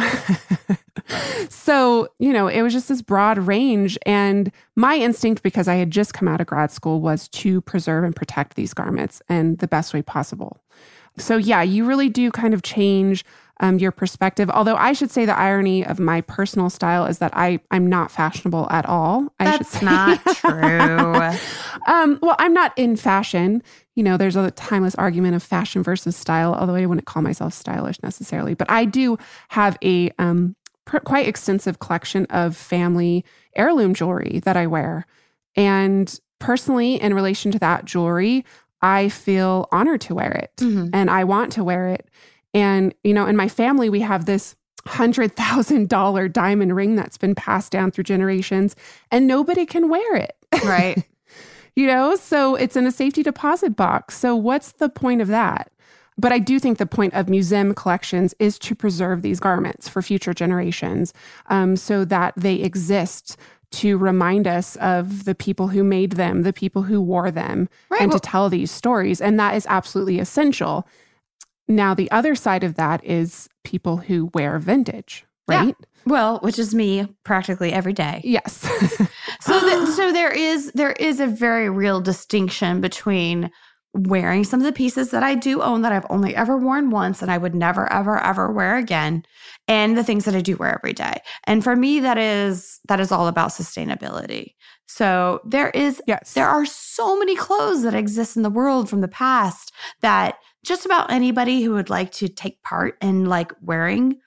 so, 1.48 2.08
you 2.18 2.32
know, 2.32 2.48
it 2.48 2.62
was 2.62 2.72
just 2.72 2.88
this 2.88 3.02
broad 3.02 3.38
range. 3.38 3.98
And 4.06 4.50
my 4.76 4.96
instinct, 4.96 5.42
because 5.42 5.68
I 5.68 5.74
had 5.76 5.90
just 5.90 6.14
come 6.14 6.26
out 6.28 6.40
of 6.40 6.46
grad 6.46 6.70
school, 6.70 7.00
was 7.00 7.28
to 7.28 7.60
preserve 7.60 8.04
and 8.04 8.14
protect 8.16 8.56
these 8.56 8.74
garments 8.74 9.22
in 9.28 9.56
the 9.56 9.68
best 9.68 9.94
way 9.94 10.02
possible. 10.02 10.58
So, 11.16 11.36
yeah, 11.36 11.62
you 11.62 11.84
really 11.86 12.08
do 12.08 12.30
kind 12.30 12.54
of 12.54 12.62
change 12.62 13.24
um, 13.60 13.78
your 13.78 13.92
perspective. 13.92 14.50
Although 14.50 14.76
I 14.76 14.92
should 14.92 15.10
say 15.10 15.24
the 15.26 15.38
irony 15.38 15.86
of 15.86 16.00
my 16.00 16.20
personal 16.22 16.70
style 16.70 17.06
is 17.06 17.18
that 17.18 17.30
I 17.34 17.60
I'm 17.70 17.86
not 17.86 18.10
fashionable 18.10 18.68
at 18.70 18.86
all. 18.86 19.32
I 19.38 19.52
should 19.52 19.60
That's 19.60 19.82
not 19.82 20.24
true. 20.36 21.92
um, 21.92 22.18
well, 22.20 22.36
I'm 22.38 22.52
not 22.52 22.76
in 22.76 22.96
fashion. 22.96 23.62
You 23.94 24.02
know, 24.02 24.16
there's 24.16 24.34
a 24.36 24.50
timeless 24.52 24.96
argument 24.96 25.36
of 25.36 25.42
fashion 25.42 25.82
versus 25.82 26.16
style. 26.16 26.54
Although 26.54 26.74
I 26.74 26.86
wouldn't 26.86 27.06
call 27.06 27.22
myself 27.22 27.54
stylish 27.54 28.02
necessarily, 28.02 28.54
but 28.54 28.68
I 28.70 28.84
do 28.84 29.18
have 29.48 29.78
a 29.82 30.10
um, 30.18 30.56
pr- 30.84 30.98
quite 30.98 31.28
extensive 31.28 31.78
collection 31.78 32.26
of 32.30 32.56
family 32.56 33.24
heirloom 33.54 33.94
jewelry 33.94 34.40
that 34.44 34.56
I 34.56 34.66
wear, 34.66 35.06
and 35.54 36.18
personally, 36.40 37.00
in 37.00 37.14
relation 37.14 37.52
to 37.52 37.58
that 37.60 37.84
jewelry, 37.84 38.44
I 38.84 39.08
feel 39.08 39.66
honored 39.72 40.02
to 40.02 40.14
wear 40.14 40.30
it 40.32 40.52
Mhm. 40.58 40.90
and 40.92 41.08
I 41.10 41.24
want 41.24 41.52
to 41.52 41.64
wear 41.64 41.88
it. 41.88 42.06
And, 42.52 42.94
you 43.02 43.14
know, 43.14 43.26
in 43.26 43.34
my 43.34 43.48
family, 43.48 43.88
we 43.88 44.00
have 44.00 44.26
this 44.26 44.54
$100,000 44.86 46.28
diamond 46.28 46.76
ring 46.76 46.94
that's 46.94 47.16
been 47.18 47.34
passed 47.34 47.72
down 47.72 47.90
through 47.90 48.04
generations, 48.04 48.76
and 49.10 49.26
nobody 49.26 49.64
can 49.66 49.88
wear 49.88 50.16
it. 50.16 50.36
Right. 50.64 51.02
you 51.76 51.86
know, 51.86 52.14
so 52.16 52.54
it's 52.54 52.76
in 52.76 52.86
a 52.86 52.92
safety 52.92 53.22
deposit 53.22 53.74
box. 53.76 54.16
So, 54.18 54.36
what's 54.36 54.72
the 54.72 54.88
point 54.88 55.20
of 55.22 55.28
that? 55.28 55.70
But 56.16 56.32
I 56.32 56.38
do 56.38 56.60
think 56.60 56.78
the 56.78 56.86
point 56.86 57.14
of 57.14 57.28
museum 57.28 57.74
collections 57.74 58.34
is 58.38 58.58
to 58.60 58.74
preserve 58.76 59.22
these 59.22 59.40
garments 59.40 59.88
for 59.88 60.00
future 60.02 60.32
generations 60.34 61.12
um, 61.48 61.74
so 61.76 62.04
that 62.04 62.34
they 62.36 62.54
exist 62.56 63.36
to 63.80 63.96
remind 63.98 64.46
us 64.46 64.76
of 64.76 65.24
the 65.24 65.34
people 65.34 65.68
who 65.68 65.82
made 65.84 66.12
them, 66.12 66.42
the 66.42 66.52
people 66.52 66.82
who 66.82 67.00
wore 67.00 67.30
them, 67.30 67.68
Right. 67.90 68.00
and 68.02 68.10
well- 68.10 68.18
to 68.20 68.28
tell 68.28 68.48
these 68.48 68.70
stories. 68.70 69.20
And 69.20 69.38
that 69.38 69.54
is 69.54 69.66
absolutely 69.68 70.18
essential. 70.18 70.86
Now, 71.68 71.94
the 71.94 72.10
other 72.10 72.34
side 72.34 72.62
of 72.64 72.74
that 72.74 73.04
is 73.04 73.48
people 73.64 73.96
who 73.98 74.30
wear 74.34 74.58
vintage, 74.58 75.24
Yeah. 75.48 75.60
right? 75.60 75.76
well, 76.06 76.38
which 76.40 76.58
is 76.58 76.74
me 76.74 77.08
practically 77.24 77.72
every 77.72 77.94
day. 77.94 78.20
Yes. 78.24 78.58
So, 79.40 79.58
th- 79.60 79.88
so 79.96 80.12
there 80.12 80.30
is 80.30 80.70
there 80.74 80.92
is 80.92 81.20
a 81.20 81.26
very 81.26 81.70
real 81.70 82.00
distinction 82.02 82.80
between 82.82 83.50
wearing 83.94 84.44
some 84.44 84.60
of 84.60 84.66
the 84.66 84.72
pieces 84.72 85.10
that 85.12 85.22
I 85.22 85.34
do 85.34 85.62
own 85.62 85.82
that 85.82 85.92
I've 85.92 86.06
only 86.10 86.34
ever 86.34 86.56
worn 86.56 86.90
once 86.90 87.22
and 87.22 87.30
I 87.30 87.38
would 87.38 87.54
never 87.54 87.90
ever 87.92 88.18
ever 88.18 88.52
wear 88.52 88.76
again, 88.76 89.24
and 89.68 89.96
the 89.96 90.04
things 90.04 90.24
that 90.24 90.34
I 90.34 90.40
do 90.40 90.56
wear 90.56 90.74
every 90.74 90.92
day. 90.92 91.20
And 91.44 91.62
for 91.62 91.76
me, 91.76 92.00
that 92.00 92.18
is 92.18 92.80
that 92.88 93.00
is 93.00 93.12
all 93.12 93.28
about 93.28 93.50
sustainability. 93.50 94.54
So 94.86 95.40
there 95.44 95.70
is 95.70 96.02
yes. 96.06 96.34
there 96.34 96.48
are 96.48 96.66
so 96.66 97.18
many 97.18 97.36
clothes 97.36 97.82
that 97.82 97.94
exist 97.94 98.36
in 98.36 98.42
the 98.42 98.50
world 98.50 98.90
from 98.90 99.00
the 99.00 99.08
past 99.08 99.72
that 100.02 100.38
just 100.64 100.84
about 100.84 101.10
anybody 101.10 101.62
who 101.62 101.72
would 101.72 101.90
like 101.90 102.10
to 102.12 102.28
take 102.28 102.62
part 102.62 102.96
in 103.00 103.26
like 103.26 103.52
wearing 103.62 104.18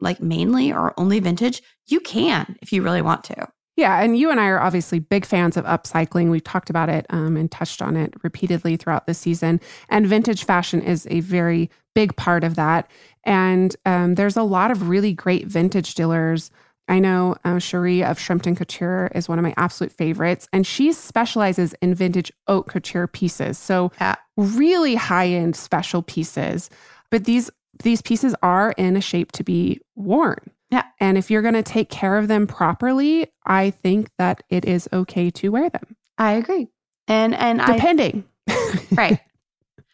like 0.00 0.20
mainly 0.20 0.72
or 0.72 0.94
only 0.96 1.18
vintage, 1.18 1.60
you 1.86 2.00
can 2.00 2.56
if 2.62 2.72
you 2.72 2.82
really 2.82 3.02
want 3.02 3.24
to. 3.24 3.48
Yeah, 3.78 4.02
and 4.02 4.18
you 4.18 4.28
and 4.32 4.40
I 4.40 4.48
are 4.48 4.60
obviously 4.60 4.98
big 4.98 5.24
fans 5.24 5.56
of 5.56 5.64
upcycling. 5.64 6.32
We've 6.32 6.42
talked 6.42 6.68
about 6.68 6.88
it 6.88 7.06
um, 7.10 7.36
and 7.36 7.48
touched 7.48 7.80
on 7.80 7.96
it 7.96 8.12
repeatedly 8.24 8.76
throughout 8.76 9.06
the 9.06 9.14
season. 9.14 9.60
And 9.88 10.04
vintage 10.04 10.42
fashion 10.44 10.82
is 10.82 11.06
a 11.12 11.20
very 11.20 11.70
big 11.94 12.16
part 12.16 12.42
of 12.42 12.56
that. 12.56 12.90
And 13.22 13.76
um, 13.86 14.16
there's 14.16 14.36
a 14.36 14.42
lot 14.42 14.72
of 14.72 14.88
really 14.88 15.12
great 15.12 15.46
vintage 15.46 15.94
dealers. 15.94 16.50
I 16.88 16.98
know 16.98 17.36
uh, 17.44 17.60
Cherie 17.60 18.02
of 18.02 18.18
Shrimpton 18.18 18.56
Couture 18.56 19.12
is 19.14 19.28
one 19.28 19.38
of 19.38 19.44
my 19.44 19.54
absolute 19.56 19.92
favorites, 19.92 20.48
and 20.52 20.66
she 20.66 20.92
specializes 20.92 21.72
in 21.80 21.94
vintage 21.94 22.32
haute 22.48 22.66
couture 22.66 23.06
pieces. 23.06 23.58
So 23.58 23.92
Yeah. 24.00 24.16
really 24.36 24.96
high 24.96 25.28
end 25.28 25.54
special 25.54 26.02
pieces. 26.02 26.68
But 27.12 27.26
these 27.26 27.48
these 27.84 28.02
pieces 28.02 28.34
are 28.42 28.72
in 28.76 28.96
a 28.96 29.00
shape 29.00 29.30
to 29.32 29.44
be 29.44 29.80
worn. 29.94 30.50
Yeah. 30.70 30.84
And 31.00 31.16
if 31.16 31.30
you're 31.30 31.42
going 31.42 31.54
to 31.54 31.62
take 31.62 31.88
care 31.88 32.18
of 32.18 32.28
them 32.28 32.46
properly, 32.46 33.28
I 33.46 33.70
think 33.70 34.10
that 34.18 34.42
it 34.50 34.64
is 34.64 34.88
okay 34.92 35.30
to 35.30 35.48
wear 35.50 35.70
them, 35.70 35.96
I 36.18 36.32
agree. 36.32 36.68
And 37.06 37.34
and 37.34 37.62
I 37.62 37.74
depending. 37.74 38.24
right. 38.92 39.20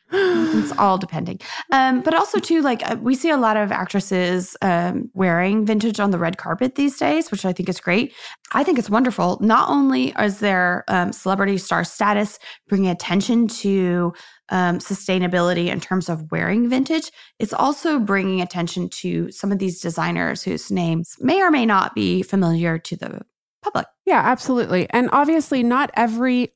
it's 0.17 0.73
all 0.79 0.97
depending. 0.99 1.41
Um, 1.73 2.01
but 2.01 2.15
also 2.15 2.39
too, 2.39 2.63
like 2.63 2.89
uh, 2.89 2.97
we 3.01 3.15
see 3.15 3.31
a 3.31 3.37
lot 3.37 3.57
of 3.57 3.73
actresses 3.73 4.57
um, 4.63 5.11
wearing 5.15 5.67
vintage 5.67 5.99
on 5.99 6.11
the 6.11 6.19
red 6.19 6.37
carpet 6.37 6.77
these 6.77 6.97
days, 6.97 7.31
which 7.31 7.45
I 7.45 7.53
think 7.53 7.69
is 7.69 7.81
great. 7.81 8.13
I 8.53 8.63
think 8.63 8.79
it's 8.79 8.91
wonderful. 8.91 9.39
Not 9.41 9.69
only 9.69 10.15
is 10.19 10.39
their 10.39 10.85
um, 10.89 11.13
celebrity 11.13 11.59
star 11.59 11.83
status 11.85 12.39
bringing 12.69 12.91
attention 12.91 13.49
to 13.49 14.13
um, 14.51 14.79
sustainability 14.79 15.69
in 15.69 15.81
terms 15.81 16.09
of 16.09 16.31
wearing 16.31 16.69
vintage, 16.69 17.11
it's 17.39 17.53
also 17.53 17.99
bringing 17.99 18.41
attention 18.41 18.89
to 18.91 19.31
some 19.31 19.51
of 19.51 19.59
these 19.59 19.81
designers 19.81 20.43
whose 20.43 20.71
names 20.71 21.17
may 21.21 21.41
or 21.41 21.51
may 21.51 21.67
not 21.67 21.95
be 21.95 22.23
familiar 22.23 22.79
to 22.79 22.97
the 22.97 23.23
public. 23.63 23.87
Yeah, 24.05 24.21
absolutely. 24.21 24.87
And 24.91 25.09
obviously, 25.13 25.63
not 25.63 25.91
every 25.95 26.53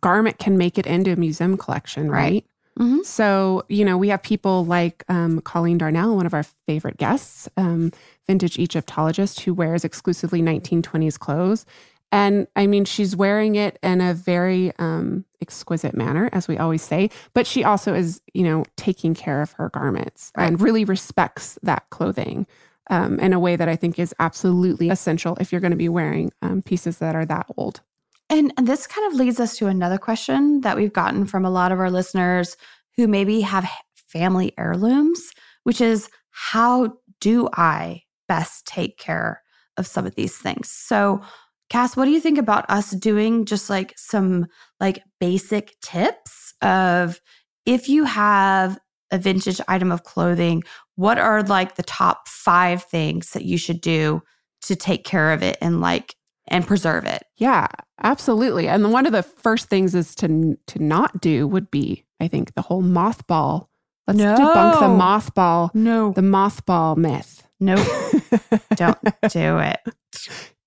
garment 0.00 0.38
can 0.38 0.56
make 0.56 0.78
it 0.78 0.86
into 0.86 1.12
a 1.12 1.16
museum 1.16 1.56
collection, 1.56 2.10
right? 2.10 2.20
Right. 2.20 2.44
Mhm. 2.78 3.04
So, 3.04 3.64
you 3.68 3.84
know, 3.84 3.96
we 3.96 4.08
have 4.08 4.22
people 4.22 4.64
like 4.66 5.02
um, 5.08 5.40
Colleen 5.40 5.78
Darnell, 5.78 6.14
one 6.14 6.26
of 6.26 6.34
our 6.34 6.44
favorite 6.66 6.98
guests, 6.98 7.48
um, 7.56 7.90
vintage 8.26 8.58
Egyptologist, 8.58 9.40
who 9.40 9.54
wears 9.54 9.84
exclusively 9.84 10.42
1920s 10.42 11.18
clothes. 11.18 11.64
And 12.12 12.46
I 12.56 12.66
mean, 12.66 12.84
she's 12.84 13.16
wearing 13.16 13.56
it 13.56 13.78
in 13.82 14.00
a 14.00 14.14
very 14.14 14.72
um, 14.78 15.24
exquisite 15.40 15.94
manner, 15.94 16.28
as 16.32 16.48
we 16.48 16.56
always 16.56 16.82
say, 16.82 17.10
but 17.34 17.46
she 17.46 17.64
also 17.64 17.94
is, 17.94 18.20
you 18.32 18.44
know, 18.44 18.64
taking 18.76 19.14
care 19.14 19.42
of 19.42 19.52
her 19.52 19.68
garments 19.70 20.32
and 20.36 20.60
really 20.60 20.84
respects 20.84 21.58
that 21.62 21.88
clothing 21.90 22.46
um, 22.88 23.18
in 23.18 23.32
a 23.32 23.40
way 23.40 23.56
that 23.56 23.68
I 23.68 23.76
think 23.76 23.98
is 23.98 24.14
absolutely 24.18 24.88
essential 24.90 25.36
if 25.40 25.50
you're 25.50 25.60
going 25.60 25.72
to 25.72 25.76
be 25.76 25.88
wearing 25.88 26.32
um, 26.42 26.62
pieces 26.62 26.98
that 26.98 27.16
are 27.16 27.26
that 27.26 27.46
old. 27.56 27.80
And, 28.28 28.52
and 28.56 28.66
this 28.66 28.86
kind 28.86 29.12
of 29.12 29.18
leads 29.18 29.38
us 29.38 29.56
to 29.58 29.66
another 29.66 29.98
question 29.98 30.60
that 30.62 30.76
we've 30.76 30.92
gotten 30.92 31.26
from 31.26 31.44
a 31.44 31.50
lot 31.50 31.72
of 31.72 31.80
our 31.80 31.90
listeners 31.90 32.56
who 32.96 33.06
maybe 33.06 33.40
have 33.40 33.68
family 33.94 34.52
heirlooms, 34.58 35.32
which 35.64 35.80
is 35.80 36.08
how 36.30 36.96
do 37.20 37.48
I 37.52 38.02
best 38.28 38.66
take 38.66 38.98
care 38.98 39.42
of 39.76 39.86
some 39.86 40.06
of 40.06 40.14
these 40.14 40.36
things? 40.36 40.70
So, 40.70 41.22
Cass, 41.68 41.96
what 41.96 42.04
do 42.04 42.10
you 42.12 42.20
think 42.20 42.38
about 42.38 42.64
us 42.70 42.90
doing 42.92 43.44
just 43.44 43.68
like 43.68 43.92
some 43.96 44.46
like 44.80 45.02
basic 45.20 45.74
tips 45.82 46.54
of 46.62 47.20
if 47.64 47.88
you 47.88 48.04
have 48.04 48.78
a 49.10 49.18
vintage 49.18 49.60
item 49.68 49.90
of 49.92 50.04
clothing, 50.04 50.62
what 50.94 51.18
are 51.18 51.42
like 51.42 51.76
the 51.76 51.82
top 51.82 52.28
five 52.28 52.82
things 52.84 53.30
that 53.30 53.44
you 53.44 53.58
should 53.58 53.80
do 53.80 54.22
to 54.62 54.76
take 54.76 55.04
care 55.04 55.32
of 55.32 55.42
it 55.42 55.56
and 55.60 55.80
like 55.80 56.14
and 56.48 56.66
preserve 56.66 57.04
it? 57.04 57.24
Yeah, 57.36 57.66
absolutely. 58.02 58.68
And 58.68 58.92
one 58.92 59.06
of 59.06 59.12
the 59.12 59.22
first 59.24 59.68
things 59.68 59.94
is 59.94 60.14
to 60.16 60.56
to 60.68 60.82
not 60.82 61.20
do 61.20 61.46
would 61.48 61.70
be, 61.70 62.04
I 62.20 62.28
think, 62.28 62.54
the 62.54 62.62
whole 62.62 62.82
mothball. 62.82 63.66
Let's 64.06 64.20
debunk 64.20 64.78
the 64.78 64.86
mothball, 64.86 65.74
No, 65.74 66.12
the 66.12 66.20
mothball 66.20 66.96
myth. 66.96 67.44
no, 67.58 67.74
don't 68.76 68.98
do 69.30 69.58
it. 69.58 69.80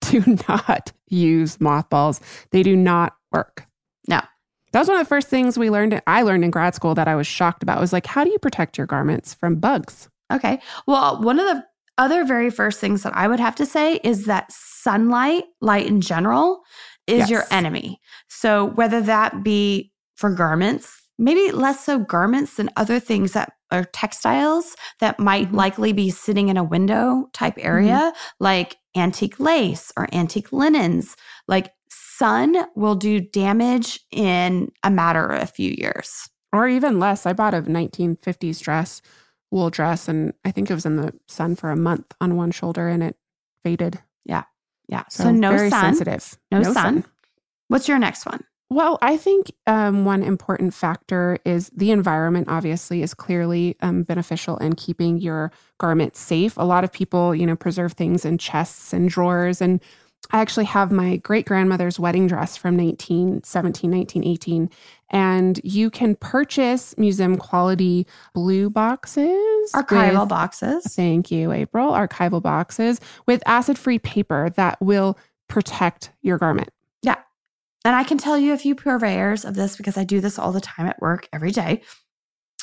Do 0.10 0.38
not 0.48 0.92
use 1.08 1.60
mothballs. 1.60 2.22
They 2.52 2.64
do 2.64 2.76
not 2.76 3.16
work. 3.32 3.66
No. 4.08 4.22
That 4.72 4.80
was 4.80 4.88
one 4.88 4.98
of 4.98 5.06
the 5.06 5.10
first 5.10 5.28
things 5.28 5.58
we 5.58 5.70
learned. 5.70 6.02
I 6.06 6.22
learned 6.22 6.44
in 6.44 6.52
grad 6.52 6.76
school 6.76 6.96
that 6.96 7.08
I 7.08 7.16
was 7.16 7.28
shocked 7.28 7.64
about. 7.64 7.80
Was 7.80 7.94
like, 7.94 8.06
how 8.06 8.24
do 8.24 8.30
you 8.30 8.40
protect 8.40 8.78
your 8.78 8.88
garments 8.88 9.34
from 9.34 9.56
bugs? 9.56 10.10
Okay. 10.32 10.60
Well, 10.86 11.22
one 11.22 11.40
of 11.40 11.48
the 11.48 11.66
other 11.98 12.24
very 12.24 12.50
first 12.50 12.80
things 12.80 13.04
that 13.04 13.16
I 13.16 13.28
would 13.28 13.40
have 13.40 13.56
to 13.56 13.66
say 13.66 13.96
is 14.04 14.26
that 14.26 14.52
sunlight, 14.52 15.46
light 15.60 15.88
in 15.88 16.02
general, 16.02 16.62
is 17.08 17.30
your 17.30 17.44
enemy. 17.52 18.00
So 18.28 18.66
whether 18.66 19.02
that 19.02 19.44
be 19.44 19.92
for 20.16 20.30
garments, 20.30 21.02
maybe 21.18 21.52
less 21.52 21.84
so 21.84 22.00
garments 22.00 22.56
than 22.56 22.70
other 22.76 23.00
things 23.00 23.34
that 23.34 23.54
are 23.72 23.84
textiles 23.86 24.76
that 25.00 25.20
might 25.20 25.50
Mhm. 25.52 25.56
likely 25.56 25.94
be 25.94 26.10
sitting 26.10 26.50
in 26.50 26.58
a 26.58 26.64
window 26.64 27.30
type 27.34 27.56
area, 27.58 28.12
like 28.40 28.78
antique 28.96 29.40
lace 29.40 29.92
or 29.98 30.08
antique 30.14 30.52
linens. 30.52 31.16
Like 31.48 31.72
sun 31.90 32.66
will 32.76 32.96
do 32.96 33.20
damage 33.20 34.00
in 34.12 34.72
a 34.84 34.90
matter 34.90 35.26
of 35.28 35.44
a 35.44 35.48
few 35.48 35.72
years. 35.78 36.30
Or 36.52 36.68
even 36.68 37.00
less. 37.00 37.26
I 37.26 37.34
bought 37.34 37.54
a 37.54 37.62
1950s 37.62 38.60
dress, 38.60 39.02
wool 39.52 39.70
dress, 39.70 40.08
and 40.08 40.34
I 40.44 40.52
think 40.52 40.70
it 40.70 40.74
was 40.74 40.86
in 40.86 40.96
the 40.96 41.14
sun 41.28 41.56
for 41.56 41.70
a 41.70 41.76
month 41.78 42.14
on 42.20 42.36
one 42.36 42.52
shoulder 42.52 42.88
and 42.88 43.04
it 43.04 43.18
faded. 43.64 44.00
Yeah. 44.26 45.04
So, 45.10 45.26
So, 45.26 45.32
no 45.32 45.52
very 45.52 45.70
sun. 45.70 45.82
sensitive. 45.94 46.36
No 46.52 46.64
sun. 46.64 47.06
What's 47.68 47.88
your 47.88 48.00
next 48.00 48.26
one? 48.26 48.44
Well, 48.72 49.00
I 49.02 49.18
think 49.18 49.52
um, 49.66 50.06
one 50.06 50.22
important 50.22 50.76
factor 50.76 51.40
is 51.44 51.72
the 51.76 51.90
environment, 51.90 52.50
obviously, 52.50 53.02
is 53.02 53.16
clearly 53.16 53.76
um, 53.82 54.04
beneficial 54.04 54.58
in 54.58 54.76
keeping 54.76 55.18
your 55.18 55.52
garment 55.80 56.16
safe. 56.16 56.56
A 56.56 56.64
lot 56.64 56.84
of 56.84 56.94
people, 56.94 57.34
you 57.34 57.48
know, 57.48 57.56
preserve 57.56 57.94
things 57.94 58.26
in 58.26 58.38
chests 58.38 58.94
and 58.94 59.10
drawers. 59.10 59.60
And 59.60 59.82
I 60.32 60.40
actually 60.40 60.66
have 60.66 60.92
my 60.92 61.18
great 61.18 61.48
grandmother's 61.48 62.00
wedding 62.00 62.28
dress 62.28 62.58
from 62.58 62.78
1917, 62.78 63.90
1918. 63.90 64.70
And 65.10 65.60
you 65.64 65.90
can 65.90 66.14
purchase 66.16 66.96
museum 66.96 67.38
quality 67.38 68.06
blue 68.36 68.70
boxes. 68.70 69.72
Archival 69.74 70.20
with- 70.20 70.30
boxes. 70.30 70.84
Thank 70.94 71.32
you, 71.32 71.52
April. 71.52 71.92
Archival 71.92 72.44
boxes 72.44 73.02
with 73.26 73.42
acid 73.48 73.80
free 73.80 73.98
paper 73.98 74.52
that 74.52 74.80
will 74.80 75.18
protect 75.48 76.12
your 76.22 76.38
garment. 76.38 76.70
And 77.86 77.96
I 77.96 78.04
can 78.04 78.18
tell 78.18 78.38
you 78.38 78.52
a 78.54 78.58
few 78.58 78.76
purveyors 78.76 79.46
of 79.46 79.56
this 79.56 79.78
because 79.78 79.98
I 79.98 80.04
do 80.04 80.20
this 80.20 80.38
all 80.38 80.52
the 80.52 80.60
time 80.60 80.88
at 80.88 81.02
work 81.02 81.30
every 81.32 81.52
day. 81.52 81.82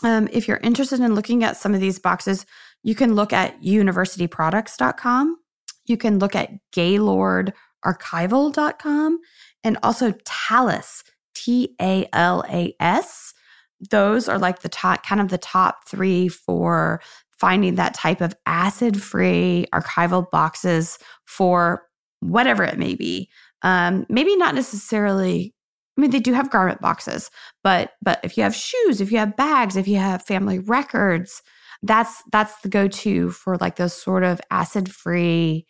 Um, 0.05 0.29
if 0.31 0.47
you're 0.47 0.59
interested 0.59 1.01
in 1.01 1.15
looking 1.15 1.43
at 1.43 1.57
some 1.57 1.73
of 1.75 1.81
these 1.81 1.99
boxes, 1.99 2.45
you 2.83 2.95
can 2.95 3.15
look 3.15 3.33
at 3.33 3.59
universityproducts.com. 3.63 5.39
You 5.87 5.97
can 5.97 6.19
look 6.19 6.37
at 6.37 6.51
gaylordarchival.com 6.75 9.19
and 9.65 9.79
also 9.83 10.13
Talas, 10.13 11.03
T 11.35 11.75
A 11.81 12.07
L 12.13 12.45
A 12.49 12.77
S. 12.79 13.33
Those 13.91 14.29
are 14.29 14.39
like 14.39 14.61
the 14.61 14.69
top, 14.69 15.05
kind 15.05 15.21
of 15.21 15.27
the 15.29 15.39
top 15.39 15.89
three 15.89 16.29
for 16.29 17.01
finding 17.39 17.75
that 17.77 17.95
type 17.95 18.21
of 18.21 18.35
acid 18.47 19.03
free 19.03 19.67
archival 19.73 20.31
boxes 20.31 20.99
for 21.25 21.87
whatever 22.21 22.65
it 22.65 22.79
may 22.79 22.95
be 22.95 23.31
um, 23.63 24.07
maybe 24.09 24.37
not 24.37 24.55
necessarily 24.55 25.55
i 25.97 26.01
mean 26.01 26.11
they 26.11 26.21
do 26.21 26.33
have 26.33 26.51
garment 26.51 26.81
boxes 26.81 27.31
but 27.65 27.93
but 28.03 28.21
if 28.23 28.37
you 28.37 28.43
have 28.43 28.55
shoes 28.55 29.01
if 29.01 29.11
you 29.11 29.19
have 29.19 29.37
bags 29.37 29.77
if 29.77 29.89
you 29.89 29.97
have 29.97 30.23
family 30.23 30.59
records 30.59 31.43
that's 31.83 32.23
that's 32.33 32.59
the 32.63 32.69
go-to 32.69 33.31
for 33.31 33.57
like 33.59 33.77
those 33.77 33.93
sort 33.93 34.23
of 34.23 34.41
acid 34.51 34.91
free 34.93 35.67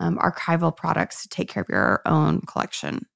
um, 0.00 0.18
archival 0.18 0.76
products 0.76 1.22
to 1.22 1.28
take 1.28 1.48
care 1.48 1.62
of 1.62 1.68
your 1.68 2.02
own 2.06 2.40
collection 2.42 3.06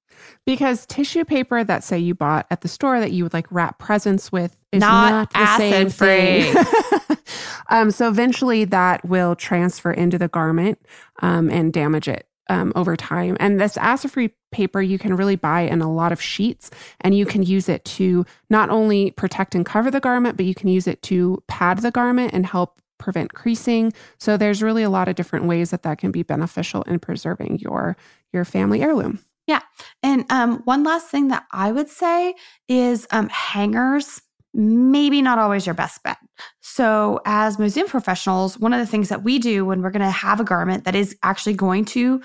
Because 0.47 0.87
tissue 0.87 1.25
paper 1.25 1.63
that 1.65 1.85
say 1.85 1.99
you 1.99 2.15
bought 2.15 2.47
at 2.51 2.61
the 2.63 2.69
store 2.69 3.01
that 3.01 3.13
you 3.13 3.25
would 3.25 3.33
like 3.33 3.47
wrap 3.51 3.79
presents 3.79 4.31
with 4.33 4.57
is 4.73 4.81
Not 4.81 5.11
not, 5.11 5.31
acid-free. 5.35 6.53
thing. 6.53 7.17
um, 7.71 7.91
so 7.91 8.09
eventually 8.09 8.65
that 8.67 9.05
will 9.05 9.35
transfer 9.35 9.93
into 9.93 10.19
the 10.19 10.29
garment 10.29 10.79
um, 11.23 11.51
and 11.51 11.73
damage 11.73 12.09
it 12.09 12.27
um, 12.51 12.73
over 12.75 12.97
time. 12.97 13.37
And 13.41 13.59
this 13.59 13.79
acid-free 13.79 14.35
paper 14.53 14.83
you 14.83 14.99
can 14.99 15.17
really 15.17 15.37
buy 15.37 15.63
in 15.63 15.81
a 15.81 15.91
lot 15.91 16.13
of 16.13 16.21
sheets, 16.21 16.71
and 17.01 17.15
you 17.15 17.25
can 17.25 17.43
use 17.43 17.69
it 17.69 17.85
to 17.97 18.27
not 18.51 18.69
only 18.69 19.13
protect 19.13 19.55
and 19.55 19.65
cover 19.65 19.91
the 19.91 20.01
garment, 20.01 20.37
but 20.37 20.45
you 20.45 20.55
can 20.55 20.69
use 20.69 20.87
it 20.87 21.01
to 21.03 21.43
pad 21.47 21.79
the 21.79 21.91
garment 21.91 22.35
and 22.35 22.45
help 22.45 22.83
prevent 22.99 23.33
creasing. 23.33 23.93
So 24.19 24.37
there's 24.37 24.63
really 24.63 24.83
a 24.83 24.91
lot 24.91 25.09
of 25.09 25.15
different 25.15 25.47
ways 25.47 25.71
that 25.71 25.85
that 25.85 25.99
can 25.99 26.11
be 26.11 26.23
beneficial 26.23 26.83
in 26.83 26.99
preserving 26.99 27.61
your 27.61 27.97
your 28.33 28.45
family 28.45 28.83
heirloom. 28.83 29.21
Yeah, 29.47 29.63
and 30.03 30.25
um, 30.31 30.61
one 30.65 30.85
last 30.85 31.09
thing 31.09 31.29
that 31.29 31.47
I 31.51 31.73
would 31.73 31.89
say 31.89 32.35
is 32.69 33.07
um, 33.11 33.29
hangers, 33.29 34.21
maybe 34.53 35.23
not 35.23 35.39
always 35.39 35.67
your 35.67 35.75
best 35.75 36.03
bet. 36.03 36.19
So, 36.61 37.21
as 37.25 37.59
museum 37.59 37.87
professionals, 37.87 38.59
one 38.59 38.73
of 38.73 38.81
the 38.81 38.87
things 38.87 39.09
that 39.09 39.23
we 39.23 39.39
do 39.39 39.65
when 39.65 39.83
we're 39.83 39.91
going 39.91 40.03
to 40.03 40.11
have 40.11 40.41
a 40.41 40.45
garment 40.45 40.85
that 40.85 40.95
is 40.95 41.17
actually 41.23 41.55
going 41.55 41.85
to 41.87 42.21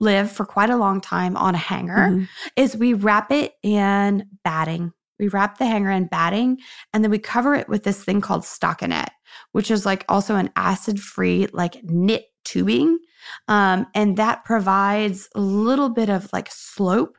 live 0.00 0.30
for 0.30 0.44
quite 0.46 0.70
a 0.70 0.76
long 0.76 1.00
time 1.00 1.36
on 1.36 1.54
a 1.54 1.58
hanger 1.58 2.08
Mhm. 2.10 2.28
is 2.56 2.76
we 2.76 2.94
wrap 2.94 3.30
it 3.30 3.54
in 3.62 4.24
batting. 4.44 4.92
We 5.18 5.28
wrap 5.28 5.58
the 5.58 5.66
hanger 5.66 5.90
in 5.90 6.06
batting 6.06 6.58
and 6.94 7.04
then 7.04 7.10
we 7.10 7.18
cover 7.18 7.54
it 7.54 7.68
with 7.68 7.82
this 7.84 8.02
thing 8.02 8.22
called 8.22 8.42
stockinette, 8.42 9.10
which 9.52 9.70
is 9.70 9.84
like 9.84 10.06
also 10.08 10.36
an 10.36 10.50
acid 10.56 10.98
free, 10.98 11.48
like 11.52 11.84
knit 11.84 12.24
tubing. 12.46 12.98
Um, 13.46 13.86
and 13.94 14.16
that 14.16 14.44
provides 14.46 15.28
a 15.34 15.40
little 15.40 15.90
bit 15.90 16.08
of 16.08 16.30
like 16.32 16.48
slope 16.50 17.18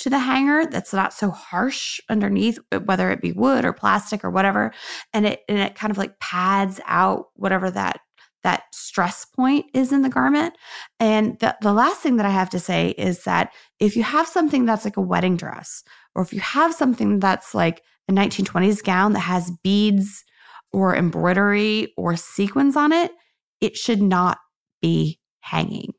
to 0.00 0.10
the 0.10 0.18
hanger 0.18 0.66
that's 0.66 0.92
not 0.92 1.12
so 1.12 1.30
harsh 1.30 2.00
underneath, 2.08 2.58
uh, 2.72 2.80
whether 2.80 3.10
it 3.10 3.20
be 3.20 3.32
wood 3.32 3.64
or 3.64 3.72
plastic 3.72 4.24
or 4.24 4.30
whatever. 4.30 4.72
And 5.12 5.26
it 5.26 5.40
and 5.48 5.58
it 5.58 5.74
kind 5.74 5.90
of 5.90 5.98
like 5.98 6.18
pads 6.18 6.80
out 6.86 7.26
whatever 7.34 7.70
that 7.70 8.00
that 8.42 8.62
stress 8.72 9.26
point 9.26 9.66
is 9.74 9.92
in 9.92 10.00
the 10.00 10.08
garment. 10.08 10.56
And 10.98 11.38
the, 11.40 11.54
the 11.60 11.74
last 11.74 12.00
thing 12.00 12.16
that 12.16 12.24
I 12.24 12.30
have 12.30 12.48
to 12.50 12.58
say 12.58 12.94
is 12.96 13.24
that 13.24 13.52
if 13.78 13.96
you 13.96 14.02
have 14.02 14.26
something 14.26 14.64
that's 14.64 14.84
like 14.84 14.96
a 14.96 15.02
wedding 15.02 15.36
dress, 15.36 15.82
or 16.14 16.22
if 16.22 16.32
you 16.32 16.40
have 16.40 16.74
something 16.74 17.20
that's 17.20 17.54
like 17.54 17.82
a 18.08 18.12
1920s 18.12 18.82
gown 18.82 19.12
that 19.12 19.20
has 19.20 19.52
beads 19.62 20.24
or 20.72 20.96
embroidery 20.96 21.92
or 21.98 22.16
sequins 22.16 22.76
on 22.76 22.92
it, 22.92 23.12
it 23.60 23.76
should 23.76 24.00
not 24.00 24.38
be 24.80 25.20
hanging. 25.40 25.92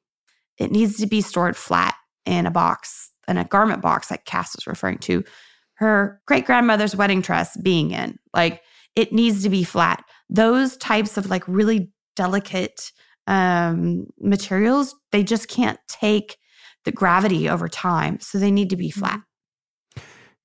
It 0.57 0.71
needs 0.71 0.97
to 0.97 1.07
be 1.07 1.21
stored 1.21 1.55
flat 1.55 1.95
in 2.25 2.45
a 2.45 2.51
box, 2.51 3.11
in 3.31 3.37
a 3.37 3.45
garment 3.45 3.81
box, 3.81 4.11
like 4.11 4.25
Cass 4.25 4.55
was 4.55 4.67
referring 4.67 4.99
to 4.99 5.23
her 5.75 6.21
great 6.27 6.45
grandmother's 6.45 6.95
wedding 6.95 7.21
dress 7.21 7.57
being 7.57 7.89
in. 7.91 8.19
Like 8.35 8.61
it 8.95 9.11
needs 9.11 9.41
to 9.43 9.49
be 9.49 9.63
flat. 9.63 10.03
Those 10.29 10.77
types 10.77 11.17
of 11.17 11.29
like 11.29 11.43
really 11.47 11.91
delicate 12.15 12.91
um, 13.25 14.05
materials, 14.19 14.93
they 15.11 15.23
just 15.23 15.47
can't 15.47 15.79
take 15.87 16.37
the 16.85 16.91
gravity 16.91 17.49
over 17.49 17.67
time. 17.67 18.19
So 18.19 18.37
they 18.37 18.51
need 18.51 18.69
to 18.69 18.75
be 18.77 18.91
flat. 18.91 19.21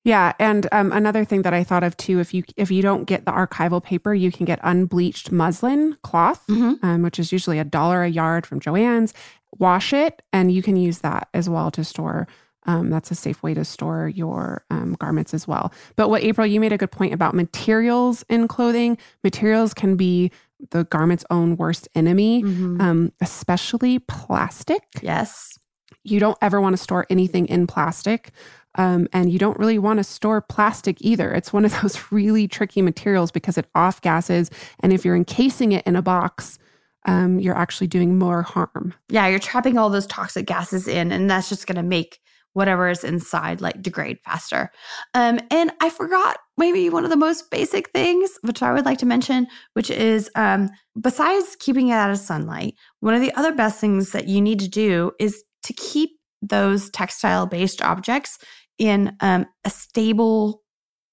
Yeah, 0.03 0.31
and 0.39 0.67
um, 0.71 0.93
another 0.93 1.25
thing 1.25 1.41
that 1.41 1.53
I 1.53 1.65
thought 1.65 1.83
of 1.83 1.97
too, 1.97 2.19
if 2.21 2.33
you 2.33 2.43
if 2.55 2.71
you 2.71 2.81
don't 2.81 3.03
get 3.03 3.25
the 3.25 3.31
archival 3.33 3.83
paper, 3.83 4.13
you 4.13 4.31
can 4.31 4.45
get 4.45 4.59
unbleached 4.63 5.33
muslin 5.33 5.97
cloth, 6.01 6.45
Mhm. 6.47 6.81
um, 6.81 7.01
which 7.01 7.19
is 7.19 7.33
usually 7.33 7.59
a 7.59 7.65
dollar 7.65 8.03
a 8.03 8.09
yard 8.09 8.45
from 8.45 8.61
Joann's. 8.61 9.13
Wash 9.59 9.91
it, 9.91 10.21
and 10.31 10.49
you 10.51 10.61
can 10.61 10.77
use 10.77 10.99
that 10.99 11.27
as 11.33 11.49
well 11.49 11.71
to 11.71 11.83
store. 11.83 12.25
Um, 12.67 12.89
that's 12.89 13.09
a 13.11 13.15
safe 13.15 13.41
way 13.41 13.53
to 13.53 13.63
store 13.65 14.09
your 14.09 14.63
um, 14.69 14.95
garments 14.99 15.33
as 15.33 15.47
well. 15.47 15.71
But 15.95 16.09
what 16.09 16.23
April, 16.23 16.45
you 16.45 16.59
made 16.59 16.73
a 16.73 16.77
good 16.77 16.91
point 16.91 17.13
about 17.13 17.33
materials 17.33 18.23
in 18.29 18.47
clothing. 18.47 18.97
Materials 19.23 19.73
can 19.73 19.95
be 19.95 20.31
the 20.71 20.83
garment's 20.85 21.23
own 21.29 21.55
worst 21.55 21.87
enemy, 21.95 22.43
Mhm. 22.43 22.81
um, 22.81 23.11
especially 23.21 23.99
plastic 23.99 24.83
yes. 25.01 25.57
you 26.03 26.19
don't 26.19 26.37
ever 26.41 26.59
want 26.59 26.73
to 26.75 26.81
store 26.81 27.05
anything 27.09 27.45
in 27.47 27.67
plastic. 27.67 28.31
Um, 28.75 29.07
and 29.13 29.31
you 29.31 29.39
don't 29.39 29.57
really 29.57 29.79
want 29.79 29.97
to 29.97 30.03
store 30.03 30.39
plastic 30.41 30.97
either. 31.01 31.33
It's 31.33 31.51
one 31.53 31.65
of 31.65 31.71
those 31.81 32.11
really 32.11 32.47
tricky 32.47 32.81
materials 32.81 33.31
because 33.31 33.57
it 33.57 33.65
off 33.75 34.01
gases. 34.01 34.51
And 34.81 34.91
if 34.93 35.03
you're 35.05 35.15
encasing 35.15 35.71
it 35.71 35.85
in 35.87 35.95
a 35.95 36.01
box, 36.01 36.59
um, 37.05 37.39
you're 37.39 37.57
actually 37.57 37.87
doing 37.87 38.17
more 38.19 38.41
harm. 38.41 38.93
Yeah, 39.09 39.27
you're 39.27 39.39
trapping 39.39 39.77
all 39.77 39.89
those 39.89 40.05
toxic 40.07 40.45
gases 40.45 40.87
in, 40.87 41.11
and 41.11 41.29
that's 41.29 41.49
just 41.49 41.65
going 41.65 41.77
to 41.77 41.83
make 41.83 42.19
whatever 42.57 42.89
is 42.89 43.03
inside 43.03 43.61
like 43.61 43.83
degrade 43.83 44.17
faster. 44.25 44.71
Um, 45.13 45.39
and 45.51 45.71
I 45.79 45.91
forgot 45.91 46.39
maybe 46.57 46.89
one 46.89 47.03
of 47.03 47.11
the 47.11 47.15
most 47.15 47.51
basic 47.51 47.91
things, 47.91 48.31
which 48.41 48.63
I 48.63 48.73
would 48.73 48.83
like 48.83 48.97
to 48.97 49.05
mention, 49.05 49.45
which 49.73 49.91
is 49.91 50.29
um, 50.33 50.69
besides 50.99 51.55
keeping 51.59 51.89
it 51.89 51.93
out 51.93 52.09
of 52.09 52.17
sunlight, 52.17 52.73
one 52.99 53.13
of 53.13 53.21
the 53.21 53.33
other 53.35 53.53
best 53.53 53.79
things 53.79 54.11
that 54.11 54.27
you 54.27 54.41
need 54.41 54.59
to 54.59 54.67
do 54.67 55.11
is 55.19 55.43
to 55.63 55.73
keep 55.73 56.09
those 56.41 56.89
textile 56.89 57.45
based 57.45 57.81
objects 57.83 58.39
in 58.79 59.15
um, 59.21 59.45
a 59.63 59.69
stable 59.69 60.63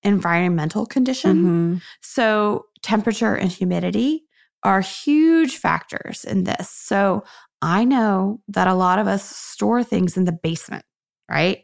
environmental 0.02 0.86
condition. 0.86 1.44
Mhm. 1.44 1.82
So, 2.00 2.64
temperature 2.82 3.34
and 3.34 3.50
humidity 3.50 4.24
are 4.62 4.80
huge 4.80 5.56
factors 5.58 6.24
in 6.24 6.44
this. 6.44 6.70
So, 6.70 7.24
I 7.60 7.84
know 7.84 8.40
that 8.48 8.68
a 8.68 8.74
lot 8.74 8.98
of 8.98 9.06
us 9.06 9.24
store 9.24 9.82
things 9.82 10.16
in 10.18 10.24
the 10.24 10.38
basement, 10.42 10.84
right? 11.28 11.62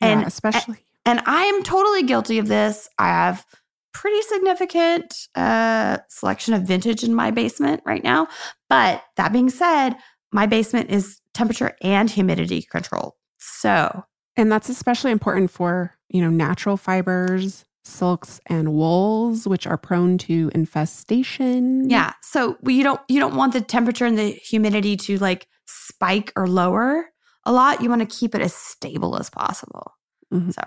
Yeah, 0.00 0.08
And- 0.08 0.26
especially. 0.26 0.78
And 1.04 1.22
I 1.24 1.44
am 1.44 1.62
totally 1.62 2.02
guilty 2.02 2.36
of 2.38 2.48
this. 2.48 2.86
I 2.98 3.06
have 3.08 3.46
pretty 3.94 4.20
significant 4.22 5.14
uh, 5.34 5.98
selection 6.08 6.52
of 6.52 6.62
vintage 6.62 7.02
in 7.02 7.14
my 7.14 7.30
basement 7.30 7.82
right 7.86 8.04
now. 8.04 8.28
But 8.68 9.02
that 9.16 9.32
being 9.32 9.48
said, 9.48 9.94
my 10.32 10.44
basement 10.44 10.90
is 10.90 11.18
temperature 11.32 11.74
and 11.82 12.10
humidity 12.10 12.60
controlled. 12.60 13.14
So, 13.38 14.04
and 14.36 14.52
that's 14.52 14.68
especially 14.68 15.10
important 15.10 15.50
for, 15.50 15.96
you 16.10 16.20
know, 16.20 16.28
natural 16.28 16.76
fibers, 16.76 17.64
silks 17.84 18.38
and 18.46 18.74
wools, 18.74 19.48
which 19.48 19.66
are 19.66 19.78
prone 19.78 20.18
to 20.18 20.50
infestation. 20.54 21.88
Yeah. 21.88 22.12
So 22.22 22.58
you 22.66 22.82
don't 22.82 23.00
you 23.08 23.18
don't 23.18 23.34
want 23.36 23.54
the 23.54 23.60
temperature 23.62 24.04
and 24.04 24.18
the 24.18 24.32
humidity 24.32 24.96
to 24.98 25.18
like 25.18 25.48
spike 25.66 26.32
or 26.36 26.46
lower 26.46 27.06
a 27.48 27.52
lot. 27.52 27.80
You 27.82 27.88
want 27.88 28.08
to 28.08 28.18
keep 28.18 28.34
it 28.34 28.42
as 28.42 28.54
stable 28.54 29.16
as 29.18 29.30
possible. 29.30 29.94
Mhm. 30.32 30.52
So 30.52 30.62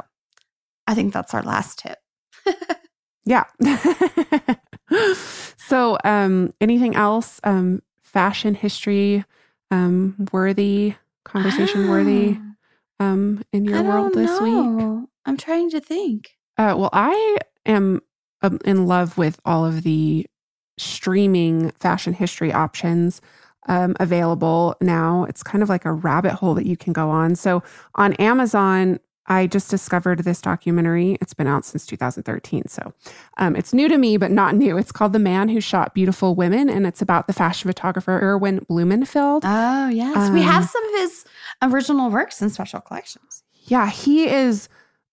I 0.87 0.95
think 0.95 1.13
that's 1.13 1.33
our 1.33 1.43
last 1.43 1.79
tip. 1.79 1.99
Yeah. 3.23 3.43
so, 5.57 5.97
um, 6.03 6.53
anything 6.59 6.95
else, 6.95 7.39
um, 7.43 7.81
fashion 8.01 8.55
history, 8.55 9.23
um, 9.69 10.27
worthy, 10.31 10.95
conversation 11.23 11.87
worthy, 11.87 12.37
um, 12.99 13.43
in 13.53 13.65
your 13.65 13.83
world 13.83 14.13
this 14.15 14.41
week? 14.41 14.51
know. 14.51 15.09
I'm 15.25 15.37
trying 15.37 15.69
to 15.69 15.79
think. 15.79 16.31
Uh, 16.57 16.73
well, 16.75 16.89
I 16.93 17.37
am 17.65 18.01
um, 18.41 18.57
in 18.65 18.87
love 18.87 19.19
with 19.19 19.39
all 19.45 19.65
of 19.65 19.83
the 19.83 20.25
streaming 20.79 21.69
fashion 21.71 22.13
history 22.13 22.51
options 22.51 23.21
um, 23.67 23.95
available 23.99 24.75
now. 24.81 25.25
It's 25.29 25.43
kind 25.43 25.61
of 25.63 25.69
like 25.69 25.85
a 25.85 25.91
rabbit 25.91 26.33
hole 26.33 26.53
that 26.55 26.65
you 26.65 26.75
can 26.77 26.93
go 26.93 27.09
on. 27.09 27.35
So 27.35 27.61
on 27.95 28.13
Amazon, 28.13 28.99
I 29.27 29.47
just 29.47 29.69
discovered 29.69 30.19
this 30.23 30.41
documentary. 30.41 31.17
It's 31.21 31.33
been 31.33 31.47
out 31.47 31.63
since 31.63 31.85
2013. 31.85 32.67
So 32.67 32.91
um, 33.37 33.55
it's 33.55 33.71
new 33.73 33.87
to 33.87 33.97
me, 33.97 34.17
but 34.17 34.31
not 34.31 34.55
new. 34.55 34.77
It's 34.77 34.91
called 34.91 35.13
The 35.13 35.19
Man 35.19 35.47
Who 35.47 35.61
Shot 35.61 35.93
Beautiful 35.93 36.33
Women, 36.35 36.69
and 36.69 36.85
it's 36.87 37.01
about 37.01 37.27
the 37.27 37.33
fashion 37.33 37.69
photographer 37.69 38.19
Erwin 38.19 38.65
Blumenfeld. 38.67 39.43
Oh 39.45 39.87
yes, 39.89 40.31
we 40.31 40.41
have 40.41 40.63
Um, 40.63 40.67
some 40.69 40.83
of 40.85 40.99
his 41.01 41.25
original 41.61 42.09
works 42.09 42.41
in 42.41 42.49
special 42.49 42.81
collections. 42.81 43.43
yeah 43.65 43.89
he 43.89 44.27
is 44.27 44.67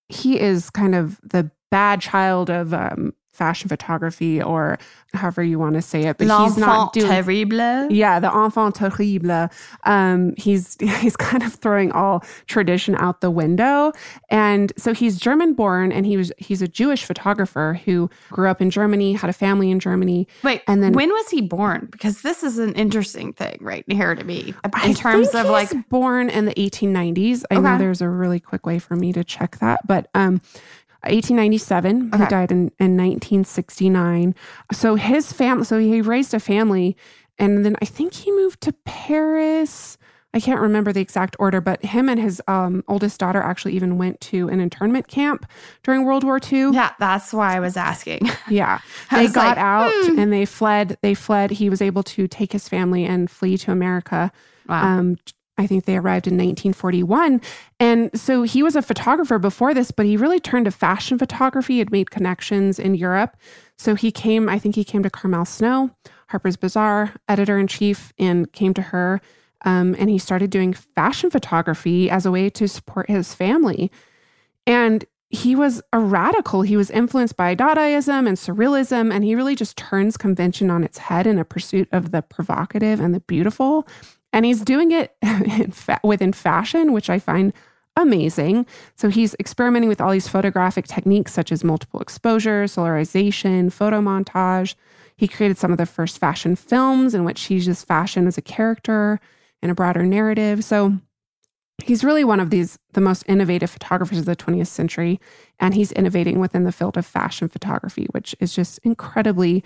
he 0.09 0.41
is 0.41 0.71
kind 0.71 0.95
of 0.95 1.21
the 1.23 1.51
bad 1.71 2.01
child 2.01 2.49
of 2.49 2.73
um 2.73 3.13
fashion 3.39 3.69
photography 3.69 4.43
or 4.43 4.79
however 5.15 5.43
you 5.43 5.59
want 5.59 5.75
to 5.75 5.81
say 5.83 6.03
it 6.03 6.19
but 6.19 6.27
he's 6.45 6.57
not 6.59 6.93
doing 6.93 7.07
terrible. 7.07 7.89
yeah 7.91 8.19
the 8.21 8.31
enfant 8.35 8.75
terrible 8.75 9.49
um 9.85 10.35
he's 10.37 10.77
he's 11.01 11.17
kind 11.17 11.43
of 11.43 11.55
throwing 11.55 11.91
all 11.93 12.23
tradition 12.47 12.95
out 12.97 13.21
the 13.21 13.31
window 13.31 13.93
and 14.29 14.73
so 14.77 14.93
he's 14.93 15.19
german 15.19 15.55
born 15.55 15.93
and 15.93 16.05
he 16.05 16.17
was 16.17 16.33
he's 16.37 16.61
a 16.61 16.69
jewish 16.69 17.05
photographer 17.05 17.81
who 17.85 18.11
grew 18.31 18.49
up 18.49 18.61
in 18.61 18.69
germany 18.71 19.13
had 19.15 19.31
a 19.31 19.33
family 19.33 19.71
in 19.71 19.79
germany 19.81 20.27
Wait, 20.43 20.63
And 20.67 20.83
then- 20.83 20.93
when 20.93 21.11
was 21.11 21.29
he 21.31 21.41
born? 21.41 21.89
Because 21.93 22.23
this 22.23 22.43
is 22.43 22.59
an 22.59 22.73
interesting 22.75 23.33
thing 23.33 23.59
right 23.61 23.85
here 23.89 24.15
to 24.15 24.25
me 24.25 24.55
in 24.85 24.95
terms 24.95 25.29
of 25.35 25.47
like 25.47 25.71
born 25.89 26.29
in 26.31 26.45
the 26.47 26.55
1890s. 26.55 27.45
I 27.51 27.55
know 27.57 27.79
there's 27.79 28.01
a 28.01 28.09
really 28.09 28.41
quick 28.41 28.67
way 28.67 28.79
for 28.79 28.97
me 28.97 29.13
to 29.13 29.23
check 29.25 29.59
that, 29.59 29.87
but 29.87 30.09
um, 30.15 30.41
1897. 31.03 32.13
He 32.13 32.27
died 32.27 32.51
in, 32.51 32.73
in 32.79 32.97
1969. 32.97 34.35
So 34.73 34.97
his 34.97 35.33
family, 35.33 35.65
so 35.65 35.79
he 35.79 36.01
raised 36.01 36.35
a 36.35 36.41
family, 36.41 36.97
and 37.39 37.65
then 37.65 37.77
I 37.81 37.85
think 37.85 38.15
he 38.15 38.31
moved 38.33 38.61
to 38.63 38.73
Paris. 38.85 39.97
I 40.35 40.41
can't 40.41 40.61
remember 40.61 40.93
the 40.93 41.01
exact 41.01 41.37
order, 41.39 41.61
but 41.61 41.83
him 41.83 42.09
and 42.09 42.21
his 42.21 42.43
um, 42.49 42.85
oldest 42.87 43.19
daughter 43.19 43.41
actually 43.41 43.75
even 43.75 43.97
went 43.97 44.21
to 44.23 44.49
an 44.49 44.61
internment 44.61 45.09
camp 45.09 45.47
during 45.83 46.05
World 46.05 46.23
War 46.25 46.39
II. 46.39 46.73
yeah, 46.73 46.93
that's 46.99 47.33
why 47.33 47.57
I 47.57 47.61
was 47.61 47.77
asking. 47.77 48.29
Yeah. 48.51 48.81
They 49.11 49.27
got 49.27 49.57
like, 49.57 49.59
out 49.59 49.93
hmm. 49.93 50.19
and 50.19 50.33
they 50.33 50.47
fled. 50.47 50.97
They 51.03 51.13
fled. 51.13 51.51
He 51.51 51.69
was 51.69 51.83
able 51.83 52.03
to 52.05 52.27
take 52.27 52.53
his 52.53 52.67
family 52.67 53.05
and 53.05 53.31
flee 53.31 53.59
to 53.59 53.73
America. 53.73 54.33
Wow. 54.67 54.99
Um, 54.99 55.19
I 55.59 55.67
think 55.67 55.85
they 55.85 55.97
arrived 55.97 56.27
in 56.27 56.35
1941. 56.35 57.41
And 57.81 58.11
so 58.19 58.43
he 58.45 58.63
was 58.63 58.77
a 58.77 58.83
photographer 58.83 59.39
before 59.39 59.75
this, 59.75 59.91
but 59.91 60.07
he 60.07 60.17
really 60.17 60.41
turned 60.41 60.65
to 60.67 60.71
fashion 60.71 61.19
photography. 61.19 61.79
Had 61.79 61.91
made 61.91 62.11
connections 62.11 62.79
in 62.79 62.95
Europe. 62.95 63.37
So 63.77 63.95
he 63.95 64.11
came, 64.11 64.49
I 64.49 64.59
think 64.59 64.75
he 64.75 64.85
came 64.85 65.03
to 65.03 65.11
Carmel 65.11 65.45
Snow, 65.45 65.91
Harper's 66.29 66.57
Bazaar, 66.57 67.15
editor 67.29 67.59
in 67.59 67.67
chief, 67.67 68.13
and 68.19 68.51
came 68.53 68.73
to 68.75 68.83
her. 68.83 69.21
Um, 69.65 69.97
and 69.99 70.09
he 70.09 70.19
started 70.19 70.51
doing 70.51 70.73
fashion 70.73 71.31
photography 71.31 72.09
as 72.09 72.25
a 72.25 72.31
way 72.31 72.49
to 72.51 72.69
support 72.69 73.11
his 73.11 73.35
family. 73.35 73.91
And 74.67 75.05
he 75.31 75.55
was 75.55 75.83
a 75.93 75.99
radical. 75.99 76.63
He 76.63 76.77
was 76.77 76.91
influenced 76.91 77.37
by 77.37 77.55
Dadaism 77.55 78.27
and 78.27 78.37
Surrealism, 78.37 79.13
and 79.13 79.25
he 79.25 79.35
really 79.35 79.55
just 79.55 79.77
turns 79.77 80.17
convention 80.17 80.71
on 80.71 80.85
its 80.85 80.99
head 80.99 81.27
in 81.27 81.39
a 81.39 81.45
pursuit 81.45 81.89
of 81.93 82.13
the 82.13 82.23
provocative 82.23 82.99
and 82.99 83.15
the 83.15 83.21
beautiful. 83.21 83.87
And 84.33 84.45
he's 84.45 84.63
doing 84.63 84.93
it 84.93 85.15
fa- 85.73 86.01
within 86.05 86.33
fashion, 86.33 86.93
which 86.93 87.11
I 87.11 87.19
find 87.19 87.53
amazing. 87.97 88.67
So 88.97 89.09
he's 89.09 89.35
experimenting 89.41 89.89
with 89.89 90.01
all 90.01 90.13
these 90.13 90.29
photographic 90.29 90.87
techniques 90.87 91.33
such 91.33 91.51
as 91.51 91.65
multiple 91.65 92.01
exposure, 92.01 92.65
solarization, 92.65 93.73
photo 93.73 94.01
montage. 94.01 94.75
He 95.17 95.27
created 95.27 95.59
some 95.59 95.73
of 95.73 95.79
the 95.79 95.87
first 95.87 96.19
fashion 96.19 96.55
films 96.55 97.15
in 97.15 97.25
which 97.25 97.43
he 97.45 97.55
uses 97.55 97.83
fashion 97.85 98.27
as 98.27 98.39
a 98.39 98.43
character 98.43 99.19
in 99.63 99.71
a 99.71 99.75
broader 99.75 100.05
narrative. 100.05 100.63
So 100.65 100.97
he's 101.83 102.05
really 102.05 102.25
one 102.25 102.41
of 102.41 102.51
these 102.51 102.79
the 102.93 103.01
most 103.01 103.25
innovative 103.27 103.71
photographers 103.71 104.19
of 104.19 104.25
the 104.25 104.37
20th 104.37 104.67
century 104.67 105.21
and 105.61 105.75
he's 105.75 105.93
innovating 105.93 106.39
within 106.39 106.65
the 106.65 106.73
field 106.73 106.97
of 106.97 107.07
fashion 107.07 107.49
photography 107.49 108.07
which 108.11 108.35
is 108.41 108.53
just 108.53 108.79
incredibly 108.83 109.63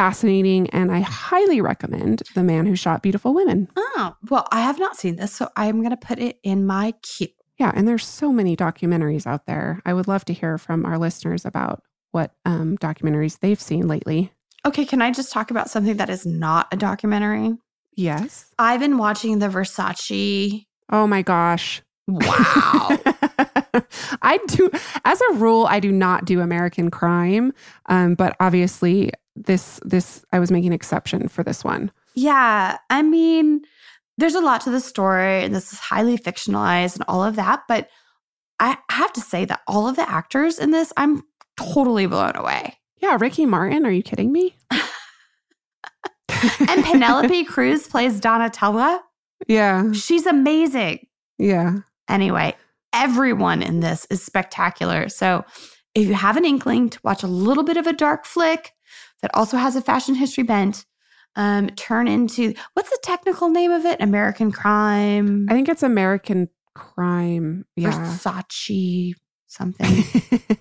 fascinating 0.00 0.66
and 0.70 0.90
i 0.90 1.00
highly 1.00 1.60
recommend 1.60 2.22
the 2.34 2.42
man 2.42 2.64
who 2.64 2.74
shot 2.74 3.02
beautiful 3.02 3.34
women 3.34 3.68
oh, 3.76 4.16
well, 4.30 4.46
I 4.50 4.62
have 4.62 4.78
not 4.78 4.96
seen 4.96 5.16
this, 5.16 5.30
so 5.30 5.50
I'm 5.56 5.80
going 5.80 5.90
to 5.90 5.96
put 5.98 6.18
it 6.18 6.38
in 6.42 6.66
my 6.66 6.94
queue. 7.02 7.28
yeah 7.58 7.70
and 7.74 7.86
there's 7.86 8.06
so 8.06 8.32
many 8.32 8.56
documentaries 8.56 9.26
out 9.26 9.44
there 9.44 9.82
i 9.84 9.92
would 9.92 10.08
love 10.08 10.24
to 10.24 10.32
hear 10.32 10.56
from 10.56 10.86
our 10.86 10.96
listeners 10.96 11.44
about 11.44 11.82
what 12.12 12.32
um, 12.46 12.78
documentaries 12.78 13.40
they've 13.40 13.60
seen 13.60 13.86
lately 13.88 14.32
Okay, 14.66 14.84
can 14.84 15.00
I 15.00 15.10
just 15.10 15.32
talk 15.32 15.50
about 15.50 15.70
something 15.70 15.96
that 15.98 16.08
is 16.10 16.24
not 16.26 16.68
a 16.72 16.76
documentary? 16.78 17.52
yes 17.94 18.46
I've 18.58 18.80
been 18.80 18.96
watching 18.96 19.38
the 19.38 19.48
Versace. 19.48 20.64
oh 20.90 21.06
my 21.06 21.20
gosh 21.20 21.82
Wow. 22.08 22.98
I 24.22 24.38
do, 24.48 24.68
as 25.04 25.20
a 25.20 25.34
rule, 25.34 25.66
I 25.66 25.78
do 25.78 25.92
not 25.92 26.24
do 26.24 26.40
American 26.40 26.90
crime. 26.90 27.52
Um, 27.86 28.16
but 28.16 28.34
obviously, 28.40 29.12
this 29.46 29.80
this 29.84 30.24
I 30.32 30.38
was 30.38 30.50
making 30.50 30.72
exception 30.72 31.28
for 31.28 31.42
this 31.42 31.64
one. 31.64 31.90
Yeah, 32.14 32.76
I 32.90 33.02
mean, 33.02 33.60
there's 34.18 34.34
a 34.34 34.40
lot 34.40 34.60
to 34.62 34.70
the 34.70 34.80
story, 34.80 35.44
and 35.44 35.54
this 35.54 35.72
is 35.72 35.78
highly 35.78 36.18
fictionalized 36.18 36.94
and 36.96 37.04
all 37.08 37.22
of 37.24 37.36
that. 37.36 37.62
But 37.68 37.88
I 38.58 38.76
have 38.90 39.12
to 39.14 39.20
say 39.20 39.44
that 39.46 39.60
all 39.66 39.88
of 39.88 39.96
the 39.96 40.08
actors 40.08 40.58
in 40.58 40.70
this, 40.70 40.92
I'm 40.96 41.22
totally 41.56 42.06
blown 42.06 42.36
away. 42.36 42.76
Yeah, 43.00 43.16
Ricky 43.18 43.46
Martin. 43.46 43.86
Are 43.86 43.90
you 43.90 44.02
kidding 44.02 44.30
me? 44.32 44.56
and 46.68 46.84
Penelope 46.84 47.44
Cruz 47.46 47.86
plays 47.86 48.20
Donatella. 48.20 49.00
Yeah, 49.48 49.92
She's 49.92 50.26
amazing. 50.26 51.06
yeah. 51.38 51.78
Anyway, 52.08 52.54
everyone 52.92 53.62
in 53.62 53.80
this 53.80 54.06
is 54.10 54.20
spectacular. 54.22 55.08
So 55.08 55.44
if 55.94 56.08
you 56.08 56.14
have 56.14 56.36
an 56.36 56.44
inkling 56.44 56.90
to 56.90 56.98
watch 57.04 57.22
a 57.22 57.28
little 57.28 57.62
bit 57.62 57.76
of 57.76 57.86
a 57.86 57.92
dark 57.92 58.24
flick 58.26 58.72
that 59.22 59.30
also 59.34 59.56
has 59.56 59.76
a 59.76 59.82
fashion 59.82 60.14
history 60.14 60.44
bent, 60.44 60.84
um, 61.36 61.68
turn 61.70 62.08
into 62.08 62.54
what's 62.74 62.90
the 62.90 62.98
technical 63.02 63.48
name 63.48 63.70
of 63.70 63.84
it? 63.84 64.00
American 64.00 64.50
Crime, 64.52 65.46
I 65.48 65.54
think 65.54 65.68
it's 65.68 65.82
American 65.82 66.48
crime. 66.74 67.64
Yeah. 67.76 67.92
Versace, 67.92 69.14
something. 69.46 69.86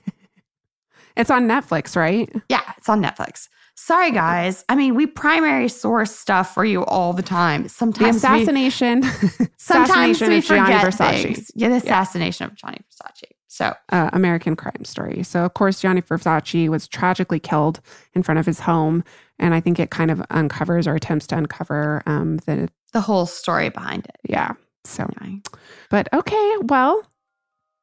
it's 1.18 1.30
on 1.30 1.48
Netflix, 1.48 1.96
right? 1.96 2.30
yeah, 2.50 2.62
it's 2.78 2.90
on 2.90 3.02
Netflix. 3.02 3.48
Sorry, 3.76 4.12
guys. 4.12 4.66
I 4.68 4.76
mean, 4.76 4.96
we 4.96 5.08
primary 5.08 5.70
source 5.70 6.14
stuff 6.14 6.54
for 6.54 6.66
you 6.66 6.84
all 6.84 7.14
the 7.14 7.22
time. 7.22 7.64
The 7.64 7.70
Sometimes 7.70 8.16
we, 8.16 8.18
assassination. 8.18 9.04
sometimes 9.58 10.20
assassination 10.20 10.30
we 10.30 10.38
of 10.40 10.44
Gianni 10.44 10.66
forget 10.66 10.86
Versace. 10.86 11.24
things. 11.24 11.52
Yeah, 11.56 11.70
the 11.70 11.76
assassination 11.76 12.46
of 12.48 12.56
Gianni 12.56 12.80
Versace. 12.80 13.19
So 13.60 13.74
uh, 13.90 14.10
American 14.14 14.56
crime 14.56 14.86
story. 14.86 15.22
So, 15.24 15.44
of 15.44 15.54
course, 15.54 15.82
Gianni 15.82 16.02
Versace 16.02 16.70
was 16.70 16.88
tragically 16.88 17.42
killed 17.42 17.82
in 18.14 18.24
front 18.24 18.40
of 18.40 18.46
his 18.46 18.62
home. 18.62 19.04
And 19.38 19.54
I 19.54 19.60
think 19.60 19.80
it 19.80 19.90
kind 19.92 20.12
of 20.12 20.22
uncovers 20.30 20.88
or 20.88 20.96
attempts 20.96 21.28
to 21.28 21.38
uncover 21.38 22.02
um, 22.06 22.38
the, 22.46 22.70
the 22.94 23.02
whole 23.02 23.26
story 23.26 23.68
behind 23.68 24.06
it. 24.06 24.16
yeah. 24.30 24.52
So, 24.86 25.06
Anyway. 25.22 25.42
but 25.90 26.08
okay. 26.14 26.56
Well, 26.62 27.04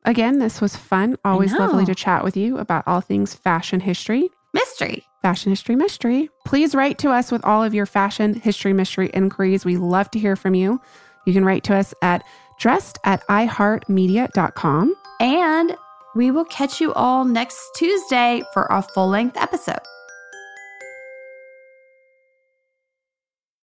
again, 0.07 0.39
this 0.39 0.63
was 0.63 0.75
fun. 0.75 1.19
Always 1.27 1.53
lovely 1.53 1.85
to 1.85 1.95
chat 1.95 2.25
with 2.25 2.39
you 2.39 2.57
about 2.57 2.85
all 2.87 3.03
things 3.03 3.35
fashion 3.35 3.81
history. 3.81 4.31
Mystery. 4.55 5.05
Fashion 5.21 5.53
History 5.53 5.77
Mystery. 5.77 6.31
Please 6.47 6.75
write 6.75 6.97
to 7.01 7.11
us 7.11 7.31
with 7.31 7.45
all 7.45 7.63
of 7.63 7.75
your 7.75 7.85
fashion 7.85 8.33
history 8.33 8.73
mystery 8.73 9.11
inquiries. 9.13 9.67
We 9.67 9.77
love 9.77 10.11
to 10.13 10.19
hear 10.19 10.37
from 10.37 10.55
you. 10.55 10.81
You 11.27 11.35
can 11.35 11.45
write 11.45 11.65
to 11.65 11.75
us 11.75 11.93
at 12.01 12.25
dressed 12.59 12.99
at 13.05 13.27
iheartmedia.com. 13.29 14.95
And 15.21 15.77
we 16.15 16.31
will 16.31 16.45
catch 16.47 16.81
you 16.81 16.93
all 16.95 17.25
next 17.25 17.61
Tuesday 17.77 18.43
for 18.53 18.71
our 18.73 18.83
full 18.83 19.09
length 19.09 19.37
episode. 19.37 19.81